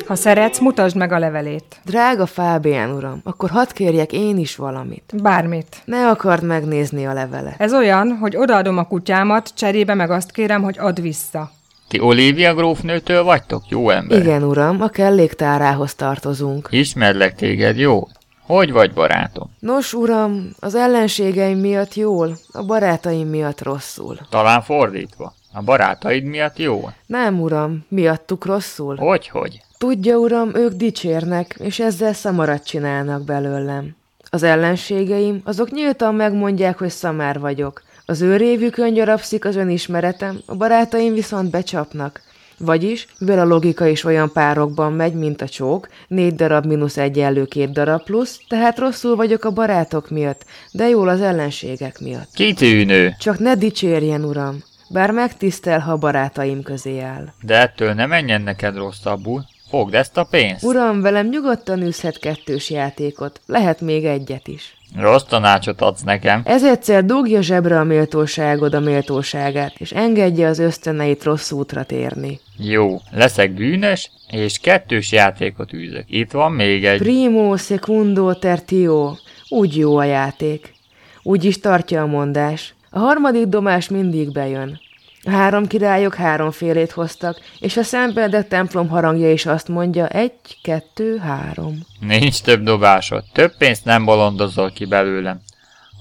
Ha 0.07 0.15
szeretsz, 0.15 0.59
mutasd 0.59 0.97
meg 0.97 1.13
a 1.13 1.19
levelét. 1.19 1.81
Drága 1.85 2.27
Fábián 2.27 2.91
uram, 2.91 3.21
akkor 3.25 3.51
hadd 3.51 3.73
kérjek 3.73 4.13
én 4.13 4.39
is 4.39 4.57
valamit. 4.57 5.13
Bármit. 5.23 5.83
Ne 5.85 6.09
akard 6.09 6.43
megnézni 6.43 7.07
a 7.07 7.13
levelet. 7.13 7.55
Ez 7.61 7.75
olyan, 7.75 8.17
hogy 8.21 8.37
odaadom 8.37 8.79
a 8.79 8.87
kutyámat, 8.87 9.55
cserébe 9.55 9.95
meg 9.95 10.11
azt 10.11 10.31
kérem, 10.31 10.63
hogy 10.63 10.79
add 10.79 11.01
vissza. 11.01 11.51
Ti 11.89 12.01
Olivia 12.01 12.55
grófnőtől 12.55 13.23
vagytok, 13.23 13.63
jó 13.69 13.91
ember? 13.91 14.19
Igen, 14.19 14.43
uram, 14.43 14.81
a 14.83 14.89
kelléktárához 14.89 15.95
tartozunk. 15.95 16.69
Ismerlek 16.71 17.35
téged, 17.35 17.79
jó? 17.79 18.09
Hogy 18.41 18.73
vagy, 18.73 18.93
barátom? 18.93 19.51
Nos, 19.59 19.93
uram, 19.93 20.51
az 20.61 20.75
ellenségeim 20.75 21.59
miatt 21.59 21.95
jól, 21.95 22.39
a 22.53 22.65
barátaim 22.65 23.29
miatt 23.29 23.63
rosszul. 23.63 24.19
Talán 24.31 24.63
fordítva. 24.63 25.35
A 25.53 25.63
barátaid 25.63 26.25
miatt 26.25 26.59
jól? 26.59 26.95
Nem, 27.07 27.41
uram, 27.41 27.85
miattuk 27.89 28.45
rosszul. 28.45 28.97
Hogy-hogy? 28.97 29.61
Tudja, 29.79 30.17
uram, 30.17 30.55
ők 30.55 30.73
dicsérnek, 30.73 31.57
és 31.59 31.79
ezzel 31.79 32.13
szamarat 32.13 32.67
csinálnak 32.67 33.25
belőlem. 33.25 33.97
Az 34.31 34.43
ellenségeim, 34.43 35.41
azok 35.45 35.71
nyíltan 35.71 36.15
megmondják, 36.15 36.79
hogy 36.79 36.91
szamár 36.91 37.41
vagyok. 37.41 37.83
Az 38.09 38.21
ő 38.21 38.37
révükön 38.37 38.95
gyarapszik 38.95 39.45
az 39.45 39.57
önismeretem, 39.57 40.41
a 40.47 40.55
barátaim 40.55 41.15
viszont 41.15 41.51
becsapnak. 41.51 42.21
Vagyis, 42.59 43.07
mivel 43.19 43.39
a 43.39 43.45
logika 43.45 43.87
is 43.87 44.05
olyan 44.05 44.33
párokban 44.33 44.93
megy, 44.93 45.15
mint 45.15 45.43
a 45.43 45.49
csók, 45.49 45.89
négy 46.09 46.35
darab 46.35 46.67
mínusz 46.67 46.97
egyenlő 46.97 47.45
két 47.45 47.73
darab 47.73 48.03
plusz, 48.03 48.41
tehát 48.49 48.79
rosszul 48.79 49.17
vagyok 49.17 49.45
a 49.45 49.51
barátok 49.51 50.11
miatt, 50.11 50.45
de 50.73 50.89
jól 50.89 51.09
az 51.09 51.21
ellenségek 51.21 52.01
miatt. 52.01 52.29
Kitűnő. 52.35 53.15
Csak 53.19 53.39
ne 53.39 53.55
dicsérjen, 53.55 54.25
uram, 54.25 54.63
bár 54.89 55.11
megtisztel, 55.11 55.81
ha 55.81 55.97
barátaim 55.97 56.63
közé 56.63 57.01
áll. 57.01 57.33
De 57.43 57.61
ettől 57.61 57.93
ne 57.93 58.07
menjen 58.07 58.43
neked 58.43 58.77
rosszabbul. 58.77 59.45
Fogd 59.71 59.95
ezt 59.95 60.17
a 60.17 60.25
pénzt. 60.25 60.65
Uram, 60.65 61.01
velem 61.01 61.29
nyugodtan 61.29 61.83
űzhet 61.83 62.19
kettős 62.19 62.71
játékot, 62.71 63.41
lehet 63.47 63.81
még 63.81 64.05
egyet 64.05 64.49
is. 64.49 64.77
Rossz 64.97 65.23
tanácsot 65.23 65.81
adsz 65.81 66.03
nekem. 66.03 66.43
Ez 66.45 66.65
egyszer 66.65 67.05
dugja 67.05 67.43
zsebre 67.43 67.79
a 67.79 67.85
méltóságod 67.85 68.75
a 68.75 68.81
méltóságát, 68.81 69.73
és 69.79 69.93
engedje 69.93 70.47
az 70.49 70.59
ösztöneit 70.59 71.25
rossz 71.25 71.51
útra 71.51 71.85
térni. 71.85 72.41
Jó, 72.59 73.01
leszek 73.11 73.55
bűnös, 73.55 74.11
és 74.31 74.59
kettős 74.59 75.13
játékot 75.13 75.73
űzök. 75.73 76.05
Itt 76.07 76.31
van 76.31 76.53
még 76.53 76.85
egy. 76.85 76.99
Primo 76.99 77.57
secundo 77.57 78.35
tertio. 78.35 79.15
Úgy 79.49 79.77
jó 79.77 79.97
a 79.97 80.05
játék. 80.05 80.75
Úgy 81.23 81.45
is 81.45 81.61
tartja 81.61 82.03
a 82.03 82.07
mondás. 82.07 82.75
A 82.91 82.99
harmadik 82.99 83.47
domás 83.47 83.89
mindig 83.89 84.33
bejön. 84.33 84.81
A 85.27 85.31
három 85.31 85.67
királyok 85.67 86.15
háromfélét 86.15 86.91
hoztak, 86.91 87.41
és 87.59 87.77
a 87.77 87.83
Szentbenedek 87.83 88.49
templom 88.49 88.89
harangja 88.89 89.31
is 89.33 89.47
azt 89.47 89.69
mondja, 89.69 90.09
egy, 90.09 90.33
kettő, 90.63 91.17
három. 91.19 91.79
Nincs 92.01 92.43
több 92.43 92.63
dobásod, 92.63 93.25
több 93.33 93.57
pénzt 93.57 93.85
nem 93.85 94.05
bolondozol 94.05 94.71
ki 94.71 94.85
belőlem. 94.85 95.41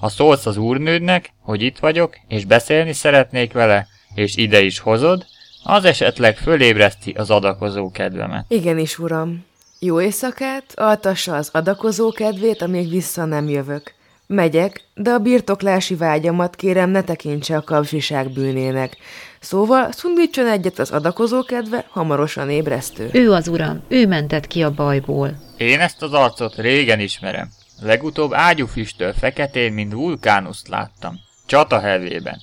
Ha 0.00 0.08
szólsz 0.08 0.46
az 0.46 0.56
úrnődnek, 0.56 1.32
hogy 1.42 1.62
itt 1.62 1.78
vagyok, 1.78 2.16
és 2.28 2.44
beszélni 2.44 2.92
szeretnék 2.92 3.52
vele, 3.52 3.86
és 4.14 4.36
ide 4.36 4.60
is 4.60 4.78
hozod, 4.78 5.26
az 5.62 5.84
esetleg 5.84 6.36
fölébreszti 6.36 7.10
az 7.10 7.30
adakozó 7.30 7.90
kedvemet. 7.90 8.44
Igenis, 8.48 8.98
uram. 8.98 9.44
Jó 9.78 10.00
éjszakát, 10.00 10.64
altassa 10.74 11.36
az 11.36 11.48
adakozó 11.52 12.12
kedvét, 12.12 12.62
amíg 12.62 12.90
vissza 12.90 13.24
nem 13.24 13.48
jövök. 13.48 13.95
Megyek, 14.26 14.80
de 14.94 15.10
a 15.10 15.18
birtoklási 15.18 15.94
vágyamat 15.94 16.56
kérem 16.56 16.90
ne 16.90 17.02
tekintse 17.02 17.56
a 17.56 17.62
kapzsiság 17.62 18.30
bűnének. 18.30 18.96
Szóval 19.40 19.92
szundítson 19.92 20.46
egyet 20.46 20.78
az 20.78 20.90
adakozó 20.90 21.42
kedve, 21.42 21.84
hamarosan 21.88 22.50
ébresztő. 22.50 23.08
Ő 23.12 23.32
az 23.32 23.48
uram, 23.48 23.82
ő 23.88 24.06
mentett 24.06 24.46
ki 24.46 24.62
a 24.62 24.70
bajból. 24.70 25.36
Én 25.56 25.80
ezt 25.80 26.02
az 26.02 26.12
arcot 26.12 26.54
régen 26.54 27.00
ismerem. 27.00 27.48
Legutóbb 27.80 28.32
ágyúfüsttől 28.34 29.12
feketén, 29.12 29.72
mint 29.72 29.92
vulkánuszt 29.92 30.68
láttam. 30.68 31.20
Csata 31.46 31.80
hevében. 31.80 32.38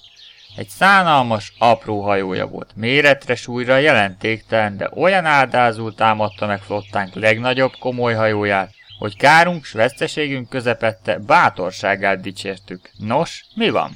Egy 0.55 0.67
szánalmas, 0.67 1.53
apró 1.57 2.01
hajója 2.01 2.47
volt. 2.47 2.69
Méretre 2.75 3.35
súlyra 3.35 3.77
jelentéktelen, 3.77 4.77
de 4.77 4.89
olyan 4.95 5.25
áldázul 5.25 5.95
támadta 5.95 6.45
meg 6.45 6.61
flottánk 6.61 7.13
legnagyobb 7.13 7.71
komoly 7.79 8.13
hajóját, 8.13 8.71
hogy 9.00 9.17
kárunk 9.17 9.65
s 9.65 9.71
veszteségünk 9.71 10.50
közepette 10.50 11.17
bátorságát 11.17 12.21
dicsértük. 12.21 12.89
Nos, 12.97 13.45
mi 13.55 13.69
van? 13.69 13.91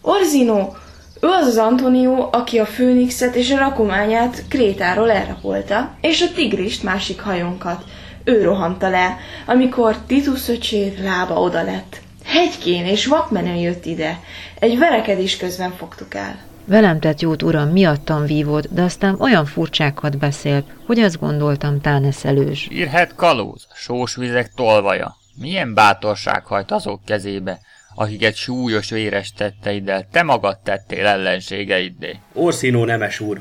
Orzino, 0.00 0.72
ő 1.20 1.28
az 1.28 1.46
az 1.46 1.56
Antonio, 1.56 2.28
aki 2.32 2.58
a 2.58 2.66
Főnixet 2.66 3.34
és 3.34 3.50
a 3.50 3.58
rakományát 3.58 4.42
Krétáról 4.48 5.10
elrapolta, 5.10 5.96
és 6.00 6.22
a 6.22 6.32
Tigrist 6.34 6.82
másik 6.82 7.20
hajónkat. 7.20 7.84
Ő 8.24 8.42
rohanta 8.42 8.88
le, 8.88 9.18
amikor 9.46 9.96
Titus 10.06 10.48
öcsér 10.48 10.98
lába 10.98 11.34
oda 11.34 11.62
lett. 11.62 12.00
Hegykén 12.24 12.86
és 12.86 13.06
vakmenő 13.06 13.54
jött 13.54 13.84
ide. 13.84 14.20
Egy 14.58 14.78
verekedés 14.78 15.36
közben 15.36 15.72
fogtuk 15.72 16.14
el. 16.14 16.38
Velem 16.64 17.00
tett 17.00 17.20
jót, 17.20 17.42
uram, 17.42 17.68
miattam 17.68 18.26
vívod, 18.26 18.66
de 18.70 18.82
aztán 18.82 19.20
olyan 19.20 19.44
furcsákat 19.44 20.18
beszél, 20.18 20.64
hogy 20.86 20.98
azt 20.98 21.18
gondoltam, 21.18 21.80
tán 21.80 22.04
eszelős. 22.04 22.68
Írhet 22.70 23.14
kalóz, 23.14 23.66
sós 23.74 24.14
vizek 24.14 24.52
tolvaja. 24.54 25.16
Milyen 25.34 25.74
bátorság 25.74 26.44
hajt 26.44 26.70
azok 26.70 27.04
kezébe, 27.04 27.60
akiket 27.94 28.34
súlyos 28.34 28.90
véres 28.90 29.32
tetteiddel 29.32 30.08
te 30.10 30.22
magad 30.22 30.58
tettél 30.58 31.06
ellenségeiddé. 31.06 32.18
Orszínó 32.32 32.84
nemes 32.84 33.20
úr, 33.20 33.40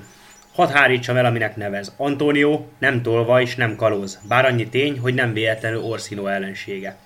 hadd 0.56 0.70
hárítsam 0.70 1.18
el, 1.18 1.26
aminek 1.26 1.56
nevez. 1.56 1.94
Antonio 1.98 2.66
nem 2.80 3.02
tolva 3.02 3.42
és 3.42 3.56
nem 3.56 3.76
kalóz, 3.76 4.20
bár 4.28 4.46
annyi 4.46 4.70
tény, 4.70 5.00
hogy 5.00 5.14
nem 5.14 5.34
véletlenül 5.34 5.82
Orszínó 5.82 6.28
ellensége. 6.28 6.98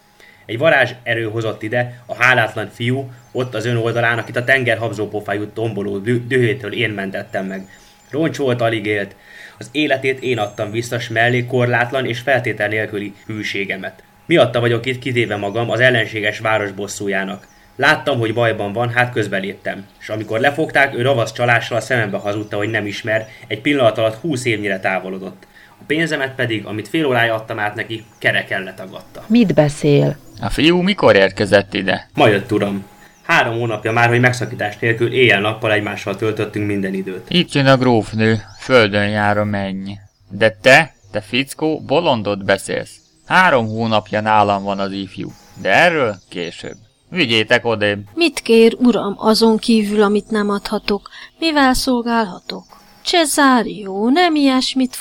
Egy 0.46 0.58
varázs 0.58 0.92
erő 1.04 1.24
hozott 1.24 1.64
ide, 1.64 2.04
a 2.06 2.16
hálátlan 2.24 2.70
fiú, 2.74 3.12
ott 3.32 3.56
az 3.56 3.66
ön 3.66 3.76
oldalán, 3.76 4.18
akit 4.18 4.36
a 4.36 4.44
tenger 4.44 4.78
habzópofájú 4.78 5.46
tomboló 5.46 5.98
dü- 5.98 6.28
dühétől 6.28 6.74
én 6.74 6.90
mentettem 6.90 7.46
meg. 7.46 7.68
Roncs 8.10 8.38
volt, 8.38 8.62
alig 8.62 8.86
élt. 8.86 9.16
Az 9.58 9.70
életét 9.72 10.20
én 10.20 10.38
adtam 10.38 10.72
vissza, 10.72 11.00
s 11.00 11.08
mellé 11.10 11.46
korlátlan 11.46 12.06
és 12.06 12.20
feltétel 12.20 12.68
nélküli 12.68 13.14
hűségemet. 13.26 14.04
Miatta 14.26 14.60
vagyok 14.60 14.86
itt 14.86 15.00
kitéve 15.00 15.36
magam 15.36 15.70
az 15.70 15.80
ellenséges 15.80 16.40
város 16.40 16.72
bosszújának. 16.72 17.48
Láttam, 17.76 18.20
hogy 18.20 18.34
bajban 18.34 18.74
van, 18.74 18.90
hát 18.90 19.12
közbeléptem. 19.12 19.86
És 20.00 20.10
amikor 20.10 20.40
lefogták, 20.40 20.98
ő 20.98 21.02
ravasz 21.02 21.32
csalással 21.32 21.78
a 21.78 21.82
szemembe 21.82 22.18
hazudta, 22.18 22.58
hogy 22.58 22.70
nem 22.70 22.86
ismer, 22.86 23.28
egy 23.48 23.62
pillanat 23.62 23.98
alatt 23.98 24.16
húsz 24.22 24.46
évnyire 24.46 24.80
távolodott. 24.80 25.48
Pénzemet 25.88 26.36
pedig, 26.36 26.66
amit 26.66 26.88
fél 26.88 27.06
órája 27.06 27.36
adtam 27.36 27.60
át 27.60 27.76
neki, 27.76 28.04
kereken 28.18 28.64
letagadta. 28.64 29.24
Mit 29.28 29.54
beszél? 29.54 30.18
A 30.42 30.50
fiú 30.50 30.82
mikor 30.82 31.16
érkezett 31.16 31.74
ide? 31.74 32.10
Ma 32.14 32.28
jött, 32.28 32.52
uram. 32.52 32.86
Három 33.24 33.60
hónapja 33.60 33.92
már, 33.92 34.10
hogy 34.10 34.20
megszakítás 34.20 34.78
nélkül 34.80 35.14
éjjel-nappal 35.14 35.72
egymással 35.72 36.16
töltöttünk 36.16 36.68
minden 36.68 36.94
időt. 36.94 37.26
Itt 37.30 37.54
jön 37.54 37.66
a 37.66 37.78
grófnő, 37.78 38.42
földön 38.60 39.10
jár 39.10 39.38
a 39.38 39.44
menny. 39.44 39.92
De 40.30 40.58
te, 40.62 40.94
te 41.12 41.22
fickó, 41.22 41.82
bolondot 41.86 42.46
beszélsz. 42.46 42.96
Három 43.26 43.68
hónapja 43.68 44.22
nálam 44.22 44.64
van 44.64 44.80
az 44.80 44.92
ifjú, 44.92 45.32
de 45.62 45.74
erről 45.74 46.16
később. 46.30 46.76
Vigyétek 47.10 47.66
odébb. 47.66 48.00
Mit 48.14 48.40
kér, 48.40 48.76
uram, 48.80 49.16
azon 49.18 49.58
kívül, 49.58 50.02
amit 50.02 50.30
nem 50.30 50.50
adhatok? 50.50 51.10
Mivel 51.40 51.74
szolgálhatok? 51.74 52.64
Cesárió, 53.02 54.10
nem 54.10 54.36
ilyesmit 54.36 54.96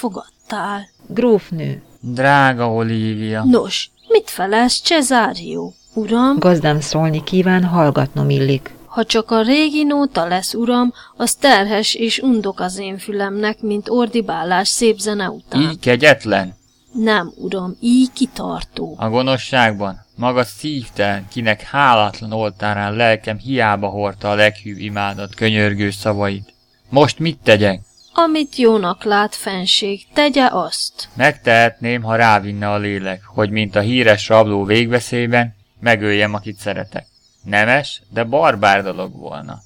fogadtál. 0.49 0.89
Grófnő. 1.07 1.83
Drága 2.01 2.73
Olivia. 2.73 3.45
Nos, 3.45 3.91
mit 4.09 4.31
felelsz, 4.31 4.81
Cesárió? 4.81 5.75
Uram? 5.95 6.39
Gazdám 6.39 6.81
szólni 6.81 7.25
kíván, 7.25 7.65
hallgatnom 7.65 8.31
illik. 8.31 8.75
Ha 8.87 9.05
csak 9.05 9.31
a 9.31 9.43
régi 9.43 9.85
nóta 9.85 10.27
lesz, 10.27 10.55
uram, 10.55 10.93
az 11.17 11.35
terhes 11.35 11.95
és 11.95 12.19
undok 12.19 12.61
az 12.61 12.79
én 12.79 12.99
fülemnek, 12.99 13.61
mint 13.61 13.89
ordibálás 13.89 14.69
szép 14.69 14.99
zene 14.99 15.31
után. 15.31 15.61
Így 15.61 15.79
kegyetlen? 15.79 16.55
Nem, 16.93 17.33
uram, 17.37 17.77
így 17.81 18.13
kitartó. 18.13 18.95
A 18.99 19.09
gonoszságban 19.09 20.05
maga 20.17 20.45
szívtelen, 20.45 21.27
kinek 21.29 21.63
hálatlan 21.63 22.33
oltárán 22.33 22.95
lelkem 22.95 23.39
hiába 23.39 23.89
hordta 23.89 24.31
a 24.31 24.35
leghűbb 24.35 24.79
imádat 24.79 25.35
könyörgő 25.35 25.91
szavait. 25.91 26.55
Most 26.89 27.19
mit 27.19 27.39
tegyek? 27.43 27.81
Amit 28.17 28.57
jónak 28.57 29.05
lát 29.05 29.35
fenség, 29.35 30.07
tegye 30.13 30.49
azt. 30.51 31.09
Megtehetném, 31.15 32.03
ha 32.03 32.17
rávinne 32.17 32.71
a 32.71 32.79
lélek, 32.79 33.25
hogy 33.25 33.51
mint 33.51 33.77
a 33.77 33.81
híres 33.81 34.29
rabló 34.29 34.65
végveszélyben, 34.65 35.55
megöljem, 35.81 36.35
akit 36.35 36.57
szeretek. 36.57 37.07
Nemes, 37.45 38.03
de 38.11 38.25
barbár 38.25 38.83
dolog 38.83 39.17
volna. 39.17 39.59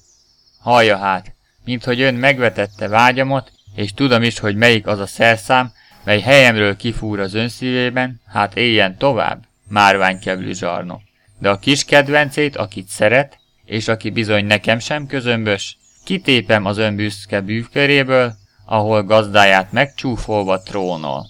Hallja 0.59 0.97
hát, 0.97 1.33
mint 1.63 1.83
hogy 1.83 2.01
ön 2.01 2.15
megvetette 2.15 2.87
vágyamat, 2.87 3.51
és 3.75 3.93
tudom 3.93 4.23
is, 4.23 4.39
hogy 4.39 4.55
melyik 4.55 4.87
az 4.87 4.99
a 4.99 5.07
szerszám, 5.07 5.71
mely 6.03 6.19
helyemről 6.19 6.75
kifúr 6.75 7.19
az 7.19 7.33
ön 7.33 7.49
szívében, 7.49 8.21
hát 8.27 8.55
éljen 8.55 8.97
tovább, 8.97 9.43
márványkevlű 9.67 10.53
zsarnok. 10.53 11.01
De 11.39 11.49
a 11.49 11.59
kis 11.59 11.85
kedvencét, 11.85 12.55
akit 12.55 12.87
szeret, 12.87 13.39
és 13.65 13.87
aki 13.87 14.09
bizony 14.09 14.45
nekem 14.45 14.79
sem 14.79 15.07
közömbös, 15.07 15.77
kitépem 16.03 16.65
az 16.65 16.77
ön 16.77 16.95
büszke 16.95 17.41
bűvköréből, 17.41 18.38
ahol 18.71 19.03
gazdáját 19.03 19.71
megcsúfolva 19.71 20.61
trónol. 20.61 21.25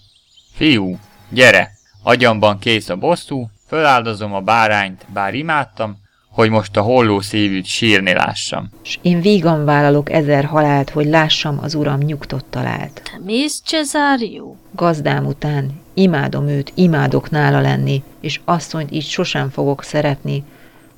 Fiú, 0.53 0.97
gyere, 1.29 1.71
agyamban 2.03 2.59
kész 2.59 2.89
a 2.89 2.95
bosszú, 2.95 3.49
föláldozom 3.67 4.33
a 4.33 4.39
bárányt, 4.41 5.05
bár 5.13 5.33
imádtam, 5.33 5.97
hogy 6.29 6.49
most 6.49 6.77
a 6.77 6.81
holló 6.81 7.21
szívűt 7.21 7.65
sírni 7.65 8.13
lássam. 8.13 8.69
S 8.81 8.99
én 9.01 9.21
vígan 9.21 9.65
vállalok 9.65 10.11
ezer 10.11 10.45
halált, 10.45 10.89
hogy 10.89 11.05
lássam 11.05 11.59
az 11.61 11.73
uram 11.75 11.99
nyugtot 11.99 12.45
talált. 12.45 13.01
Te 13.03 13.19
mész, 13.25 13.61
Cesárió? 13.65 14.57
Gazdám 14.71 15.25
után, 15.25 15.81
imádom 15.93 16.47
őt, 16.47 16.71
imádok 16.75 17.29
nála 17.29 17.59
lenni, 17.61 18.03
és 18.21 18.39
asszonyt 18.45 18.91
így 18.91 19.07
sosem 19.07 19.49
fogok 19.49 19.83
szeretni. 19.83 20.43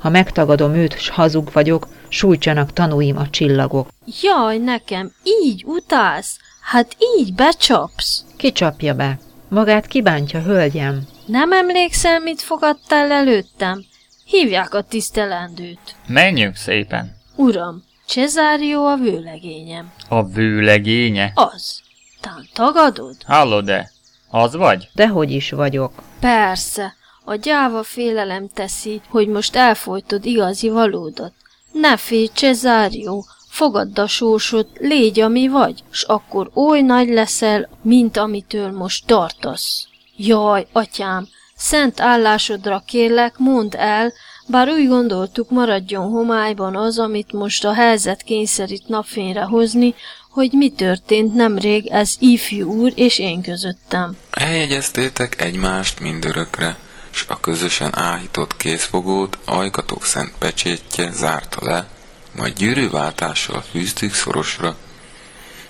Ha 0.01 0.09
megtagadom 0.09 0.73
őt, 0.73 0.99
s 0.99 1.09
hazug 1.09 1.51
vagyok, 1.53 1.87
sújtsanak 2.07 2.73
tanúim 2.73 3.17
a 3.17 3.29
csillagok. 3.29 3.89
Jaj, 4.21 4.57
nekem, 4.57 5.11
így 5.23 5.63
utálsz? 5.65 6.37
Hát 6.61 6.95
így 7.17 7.33
becsapsz. 7.33 8.25
Ki 8.37 8.51
csapja 8.51 8.93
be? 8.93 9.19
Magát 9.47 9.87
kibántja, 9.87 10.41
hölgyem. 10.41 11.07
Nem 11.25 11.51
emlékszel, 11.51 12.19
mit 12.19 12.41
fogadtál 12.41 13.11
előttem? 13.11 13.85
Hívják 14.25 14.73
a 14.73 14.81
tisztelendőt. 14.81 15.95
Menjünk 16.07 16.55
szépen. 16.55 17.15
Uram, 17.35 17.83
Cezárió 18.05 18.85
a 18.85 18.95
vőlegényem. 18.95 19.91
A 20.09 20.23
vőlegénye? 20.25 21.31
Az. 21.35 21.81
Tán 22.21 22.47
tagadod? 22.53 23.15
Hallod-e? 23.25 23.91
Az 24.29 24.55
vagy? 24.55 24.89
Dehogy 24.93 25.31
is 25.31 25.51
vagyok. 25.51 25.91
Persze. 26.19 26.93
A 27.23 27.35
gyáva 27.35 27.83
félelem 27.83 28.49
teszi, 28.53 29.01
hogy 29.09 29.27
most 29.27 29.55
elfolytod 29.55 30.25
igazi 30.25 30.69
valódat. 30.69 31.33
Ne 31.71 31.97
félj, 31.97 32.29
Cezárió, 32.33 33.25
fogadd 33.49 33.99
a 33.99 34.07
sósot, 34.07 34.69
légy, 34.79 35.19
ami 35.19 35.47
vagy, 35.47 35.83
s 35.91 36.03
akkor 36.03 36.51
oly 36.53 36.81
nagy 36.81 37.09
leszel, 37.09 37.69
mint 37.81 38.17
amitől 38.17 38.71
most 38.71 39.05
tartasz. 39.05 39.87
Jaj, 40.17 40.67
atyám, 40.71 41.27
szent 41.55 41.99
állásodra 41.99 42.83
kérlek, 42.85 43.37
mondd 43.37 43.75
el, 43.75 44.13
bár 44.47 44.69
úgy 44.69 44.87
gondoltuk, 44.87 45.49
maradjon 45.49 46.09
homályban 46.09 46.75
az, 46.75 46.99
amit 46.99 47.31
most 47.31 47.65
a 47.65 47.73
helyzet 47.73 48.21
kényszerít 48.21 48.87
napfényre 48.87 49.41
hozni, 49.41 49.95
hogy 50.29 50.51
mi 50.51 50.69
történt 50.69 51.33
nemrég 51.33 51.87
ez 51.87 52.15
ifjú 52.19 52.71
úr 52.71 52.91
és 52.95 53.19
én 53.19 53.41
közöttem. 53.41 54.17
Eljegyeztétek 54.31 55.41
egymást 55.41 55.99
mindörökre, 55.99 56.77
s 57.11 57.25
a 57.27 57.39
közösen 57.39 57.97
áhított 57.97 58.57
készfogót 58.57 59.37
ajkatok 59.45 60.05
szent 60.05 60.33
pecsétje 60.37 61.11
zárta 61.11 61.65
le, 61.65 61.87
majd 62.35 62.53
gyűrűváltással 62.53 63.61
fűztük 63.71 64.13
szorosra. 64.13 64.75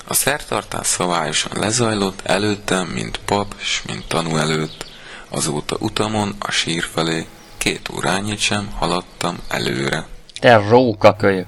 A 0.08 0.13
szertartás 0.13 0.88
szabályosan 0.88 1.51
lezajlott 1.60 2.21
előttem, 2.23 2.88
mint 2.88 3.19
pap 3.25 3.56
s 3.58 3.82
mint 3.88 4.08
tanú 4.08 4.38
előtt. 4.38 4.86
Azóta 5.30 5.75
utamon 5.80 6.36
a 6.39 6.51
sír 6.51 6.84
felé 6.93 7.25
két 7.58 7.89
órányit 7.89 8.39
sem 8.39 8.71
haladtam 8.71 9.38
előre. 9.49 10.06
Te 10.39 10.58
rókakölyök! 10.69 11.47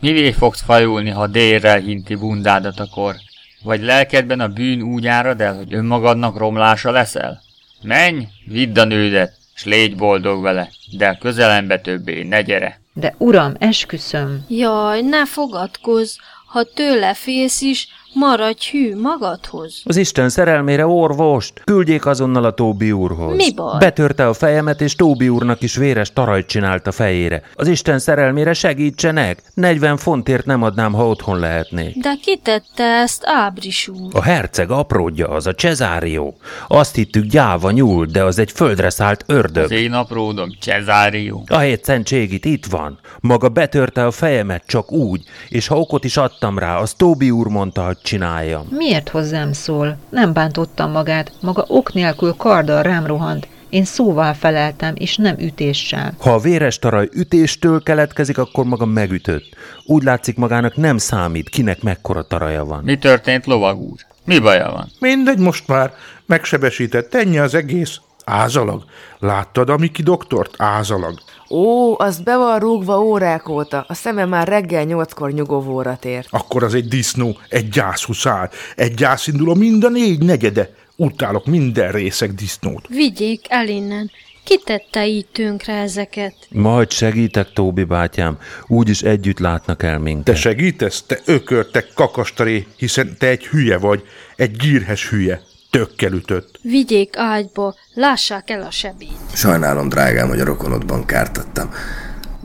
Mivé 0.00 0.32
fogsz 0.32 0.62
fajulni, 0.62 1.10
ha 1.10 1.26
délrel 1.26 1.78
hinti 1.78 2.14
bundádat 2.14 2.78
a 2.80 2.88
kor? 2.94 3.14
Vagy 3.62 3.82
lelkedben 3.82 4.40
a 4.40 4.48
bűn 4.48 4.82
úgy 4.82 5.06
árad 5.06 5.40
el, 5.40 5.56
hogy 5.56 5.74
önmagadnak 5.74 6.36
romlása 6.36 6.90
leszel? 6.90 7.42
Menj, 7.82 8.26
vidd 8.46 8.78
a 8.78 8.84
nődet, 8.84 9.32
s 9.54 9.64
légy 9.64 9.96
boldog 9.96 10.42
vele, 10.42 10.70
de 10.96 11.08
a 11.08 11.18
közelembe 11.18 11.78
többé 11.80 12.22
ne 12.22 12.42
gyere. 12.42 12.80
De 12.92 13.14
uram, 13.18 13.54
esküszöm. 13.58 14.44
Jaj, 14.48 15.00
ne 15.00 15.26
fogadkozz, 15.26 16.16
ha 16.46 16.62
tőle 16.62 17.14
félsz 17.14 17.60
is, 17.60 17.88
maradj 18.14 18.70
hű 18.70 19.00
magadhoz. 19.00 19.82
Az 19.84 19.96
Isten 19.96 20.28
szerelmére 20.28 20.86
orvost! 20.86 21.62
Küldjék 21.64 22.06
azonnal 22.06 22.44
a 22.44 22.54
Tóbi 22.54 22.92
úrhoz. 22.92 23.36
Mi 23.36 23.52
baj? 23.54 23.78
Betörte 23.78 24.28
a 24.28 24.32
fejemet, 24.32 24.80
és 24.80 24.94
Tóbi 24.94 25.28
úrnak 25.28 25.62
is 25.62 25.76
véres 25.76 26.12
tarajt 26.12 26.46
csinált 26.46 26.86
a 26.86 26.92
fejére. 26.92 27.42
Az 27.54 27.66
Isten 27.68 27.98
szerelmére 27.98 28.52
segítsenek! 28.52 29.42
40 29.54 29.96
fontért 29.96 30.46
nem 30.46 30.62
adnám, 30.62 30.92
ha 30.92 31.08
otthon 31.08 31.38
lehetnék. 31.38 31.96
De 31.96 32.14
kitette 32.22 32.84
ezt 32.84 33.22
Ábris 33.26 33.88
úr? 33.88 34.10
A 34.12 34.22
herceg 34.22 34.70
apródja 34.70 35.28
az, 35.28 35.46
a 35.46 35.54
Cezárió. 35.54 36.36
Azt 36.68 36.94
hittük 36.94 37.24
gyáva 37.24 37.70
nyúl, 37.70 38.06
de 38.06 38.22
az 38.24 38.38
egy 38.38 38.52
földre 38.52 38.90
szállt 38.90 39.24
ördög. 39.26 39.64
Az 39.64 39.70
én 39.70 39.92
apródom, 39.92 40.50
Cezárió. 40.60 41.44
A 41.48 41.58
hét 41.58 41.84
szentségit 41.84 42.44
itt 42.44 42.66
van. 42.66 42.98
Maga 43.20 43.48
betörte 43.48 44.06
a 44.06 44.10
fejemet 44.10 44.62
csak 44.66 44.92
úgy, 44.92 45.22
és 45.48 45.66
ha 45.66 45.78
okot 45.78 46.04
is 46.04 46.16
adtam 46.16 46.58
rá, 46.58 46.78
az 46.78 46.92
Tóbi 46.92 47.30
úr 47.30 47.46
mondta, 47.46 47.86
hogy 47.86 47.98
csináljam. 48.04 48.66
Miért 48.70 49.08
hozzám 49.08 49.52
szól? 49.52 49.96
Nem 50.08 50.32
bántottam 50.32 50.90
magát, 50.90 51.32
maga 51.40 51.64
ok 51.68 51.92
nélkül 51.92 52.34
karddal 52.36 52.82
rám 52.82 53.06
rohant. 53.06 53.48
Én 53.68 53.84
szóval 53.84 54.34
feleltem, 54.34 54.94
és 54.96 55.16
nem 55.16 55.36
ütéssel. 55.38 56.14
Ha 56.18 56.34
a 56.34 56.38
véres 56.38 56.78
taraj 56.78 57.08
ütéstől 57.12 57.82
keletkezik, 57.82 58.38
akkor 58.38 58.64
maga 58.64 58.84
megütött. 58.84 59.44
Úgy 59.84 60.02
látszik 60.02 60.36
magának 60.36 60.76
nem 60.76 60.98
számít, 60.98 61.48
kinek 61.48 61.82
mekkora 61.82 62.22
taraja 62.22 62.64
van. 62.64 62.84
Mi 62.84 62.98
történt, 62.98 63.46
lovag 63.46 63.80
úr? 63.80 63.98
Mi 64.24 64.38
baja 64.38 64.70
van? 64.70 64.90
Mindegy, 64.98 65.38
most 65.38 65.66
már 65.68 65.92
megsebesített, 66.26 67.14
ennyi 67.14 67.38
az 67.38 67.54
egész. 67.54 68.00
Ázalag. 68.24 68.84
Láttad 69.18 69.68
a 69.68 69.76
Miki 69.76 70.02
doktort? 70.02 70.54
Ázalag. 70.58 71.18
Ó, 71.50 71.98
az 71.98 72.20
be 72.20 72.36
van 72.36 72.58
rúgva 72.58 73.00
órák 73.00 73.48
óta, 73.48 73.84
a 73.88 73.94
szeme 73.94 74.24
már 74.24 74.48
reggel 74.48 74.84
nyolckor 74.84 75.32
nyugovóra 75.32 75.96
tért. 75.96 76.28
Akkor 76.30 76.62
az 76.62 76.74
egy 76.74 76.88
disznó, 76.88 77.38
egy 77.48 77.68
gyászhuszár, 77.68 78.50
egy 78.76 78.94
gyászinduló, 78.94 79.54
mind 79.54 79.84
a 79.84 79.88
négy 79.88 80.22
negyede. 80.22 80.70
Utálok 80.96 81.46
minden 81.46 81.92
részeg 81.92 82.34
disznót. 82.34 82.86
Vigyék 82.88 83.40
el 83.48 83.68
innen. 83.68 84.10
Ki 84.44 84.60
tette 84.64 85.06
így 85.06 85.26
tönkre 85.26 85.72
ezeket? 85.72 86.34
Majd 86.48 86.90
segítek, 86.90 87.52
Tóbi 87.52 87.84
bátyám. 87.84 88.38
Úgyis 88.66 89.02
együtt 89.02 89.38
látnak 89.38 89.82
el 89.82 89.98
minket. 89.98 90.24
Te 90.24 90.34
segítesz? 90.34 91.02
Te 91.02 91.18
ökör, 91.24 91.66
te 91.70 91.84
kakastaré, 91.94 92.66
hiszen 92.76 93.16
te 93.18 93.26
egy 93.26 93.46
hülye 93.46 93.78
vagy, 93.78 94.02
egy 94.36 94.56
gírhes 94.56 95.08
hülye. 95.08 95.42
Tökkel 95.74 96.12
ütött. 96.12 96.58
Vigyék 96.62 97.16
ágyba, 97.16 97.74
lássák 97.94 98.50
el 98.50 98.62
a 98.62 98.70
sebét. 98.70 99.16
Sajnálom, 99.32 99.88
drágám, 99.88 100.28
hogy 100.28 100.40
a 100.40 100.44
rokonodban 100.44 101.04
kártattam. 101.04 101.70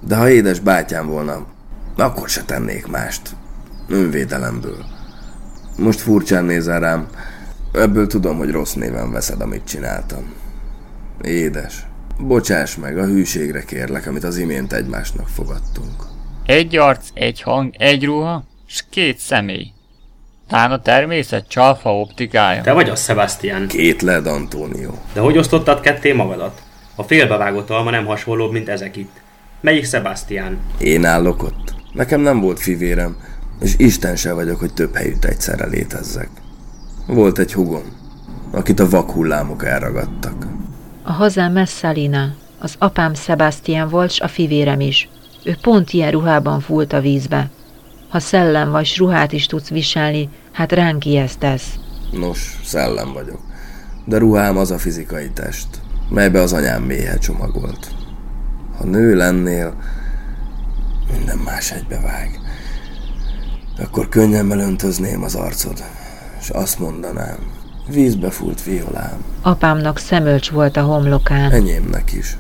De 0.08 0.16
ha 0.16 0.30
édes 0.30 0.60
bátyám 0.60 1.08
volna, 1.08 1.46
akkor 1.98 2.30
se 2.30 2.44
tennék 2.44 2.88
mást. 2.88 3.30
Önvédelemből. 3.88 4.86
Most 5.78 6.00
furcsán 6.00 6.46
nézel 6.46 6.80
rám, 6.80 7.08
ebből 7.74 8.08
tudom, 8.08 8.38
hogy 8.38 8.52
rossz 8.52 8.74
néven 8.74 9.12
veszed, 9.12 9.42
amit 9.42 9.68
csináltam. 9.68 10.34
Édes, 11.22 11.86
bocsáss 12.20 12.76
meg, 12.76 12.98
a 12.98 13.06
hűségre 13.06 13.64
kérlek, 13.64 14.08
amit 14.08 14.24
az 14.24 14.38
imént 14.38 14.74
egymásnak 14.74 15.28
fogadtunk. 15.28 16.04
Egy 16.46 16.76
arc, 16.76 17.08
egy 17.14 17.42
hang, 17.42 17.74
egy 17.78 18.06
ruha, 18.06 18.44
s 18.66 18.84
két 18.90 19.18
személy. 19.18 19.72
Tán 20.50 20.72
a 20.72 20.82
természet 20.82 21.48
csalfa 21.48 22.00
optikája. 22.00 22.62
Te 22.62 22.74
vagy 22.74 22.90
az, 22.90 23.04
Sebastian. 23.04 23.68
Két 23.68 24.02
led, 24.02 24.28
Antonio. 24.28 24.92
De 25.14 25.20
hogy 25.20 25.38
osztottad 25.38 25.80
ketté 25.80 26.12
magadat? 26.12 26.62
A 26.96 27.04
félbevágott 27.04 27.70
alma 27.70 27.90
nem 27.90 28.06
hasonlóbb, 28.06 28.52
mint 28.52 28.70
ezek 28.70 28.96
itt. 28.96 29.22
Melyik 29.62 29.86
Sebastian? 29.86 30.60
Én 30.80 31.06
állok 31.06 31.44
ott. 31.44 31.74
Nekem 31.94 32.22
nem 32.22 32.40
volt 32.40 32.60
fivérem, 32.60 33.18
és 33.62 33.74
Isten 33.78 34.16
se 34.16 34.34
vagyok, 34.34 34.60
hogy 34.60 34.74
több 34.74 34.96
helyütt 34.96 35.26
egyszerre 35.26 35.66
létezzek. 35.66 36.30
Volt 37.08 37.40
egy 37.40 37.54
hugom, 37.54 37.84
akit 38.52 38.80
a 38.80 38.90
vakhullámok 38.90 39.66
elragadtak. 39.66 40.48
A 41.04 41.12
hazám 41.12 41.52
Messalina, 41.52 42.36
az 42.60 42.76
apám 42.80 43.14
Sebastian 43.14 43.90
volt, 43.90 44.12
s 44.12 44.20
a 44.20 44.28
fivérem 44.28 44.80
is. 44.80 45.10
Ő 45.44 45.56
pont 45.62 45.92
ilyen 45.92 46.12
ruhában 46.12 46.60
fúlt 46.60 46.94
a 46.94 47.00
vízbe. 47.00 47.50
Ha 48.10 48.20
szellem 48.20 48.72
vagy, 48.72 48.86
s 48.86 48.98
ruhát 48.98 49.32
is 49.32 49.46
tudsz 49.46 49.70
viselni, 49.70 50.30
hát 50.52 50.72
ránk 50.72 51.06
ijesztesz. 51.06 51.80
Nos, 52.12 52.60
szellem 52.64 53.14
vagyok. 53.14 53.40
De 54.06 54.18
ruhám 54.18 54.58
az 54.58 54.72
a 54.72 54.78
fizikai 54.78 55.30
test, 55.30 55.68
melybe 56.10 56.42
az 56.42 56.54
anyám 56.54 56.84
méhe 56.84 57.18
csomagolt. 57.18 57.92
Ha 58.78 58.84
nő 58.86 59.16
lennél, 59.16 59.74
minden 61.12 61.38
más 61.38 61.72
egybevág. 61.72 62.40
Akkor 63.78 64.10
könnyemmel 64.10 64.60
öntözném 64.60 65.24
az 65.24 65.36
arcod, 65.36 65.84
és 66.40 66.50
azt 66.50 66.80
mondanám, 66.80 67.38
vízbe 67.88 68.30
fúlt 68.30 68.64
violám. 68.64 69.24
Apámnak 69.42 69.98
szemölcs 69.98 70.50
volt 70.50 70.78
a 70.78 70.82
homlokán. 70.82 71.52
Enyémnek 71.52 72.14
is. 72.14 72.38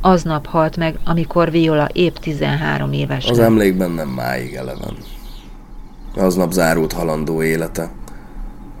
Aznap 0.00 0.46
halt 0.46 0.76
meg, 0.76 0.98
amikor 1.04 1.50
Viola 1.50 1.88
épp 1.92 2.16
13 2.16 2.92
éves 2.92 3.24
Az 3.26 3.36
lett. 3.36 3.46
emlékben 3.46 3.90
nem 3.90 4.08
máig 4.08 4.54
eleven. 4.54 4.96
Aznap 6.16 6.52
zárult 6.52 6.92
halandó 6.92 7.42
élete, 7.42 7.90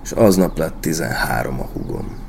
és 0.04 0.10
aznap 0.12 0.58
lett 0.58 0.74
13 0.80 1.60
a 1.60 1.64
hugom. 1.72 2.26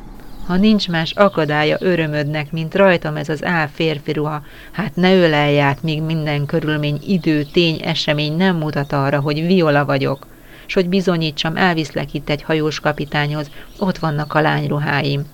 Ha 0.48 0.56
nincs 0.56 0.90
más 0.90 1.12
akadálya 1.12 1.78
örömödnek, 1.80 2.52
mint 2.52 2.76
rajtam 2.76 3.16
ez 3.16 3.30
az 3.30 3.44
ál 3.46 3.70
férfi 3.74 4.12
ruha, 4.12 4.42
hát 4.72 4.96
ne 4.96 5.16
ölelj 5.16 5.60
át, 5.60 5.84
míg 5.84 6.02
minden 6.02 6.46
körülmény, 6.46 7.00
idő, 7.08 7.44
tény, 7.44 7.80
esemény 7.84 8.36
nem 8.38 8.56
mutat 8.56 8.94
arra, 8.94 9.20
hogy 9.20 9.46
viola 9.46 9.86
vagyok, 9.86 10.28
s 10.66 10.74
hogy 10.74 10.90
bizonyítsam, 10.90 11.58
elviszlek 11.58 12.14
itt 12.14 12.30
egy 12.30 12.44
hajós 12.44 12.80
kapitányhoz, 12.80 13.50
ott 13.80 13.98
vannak 13.98 14.34
a 14.34 14.42
lányruháim. 14.42 15.26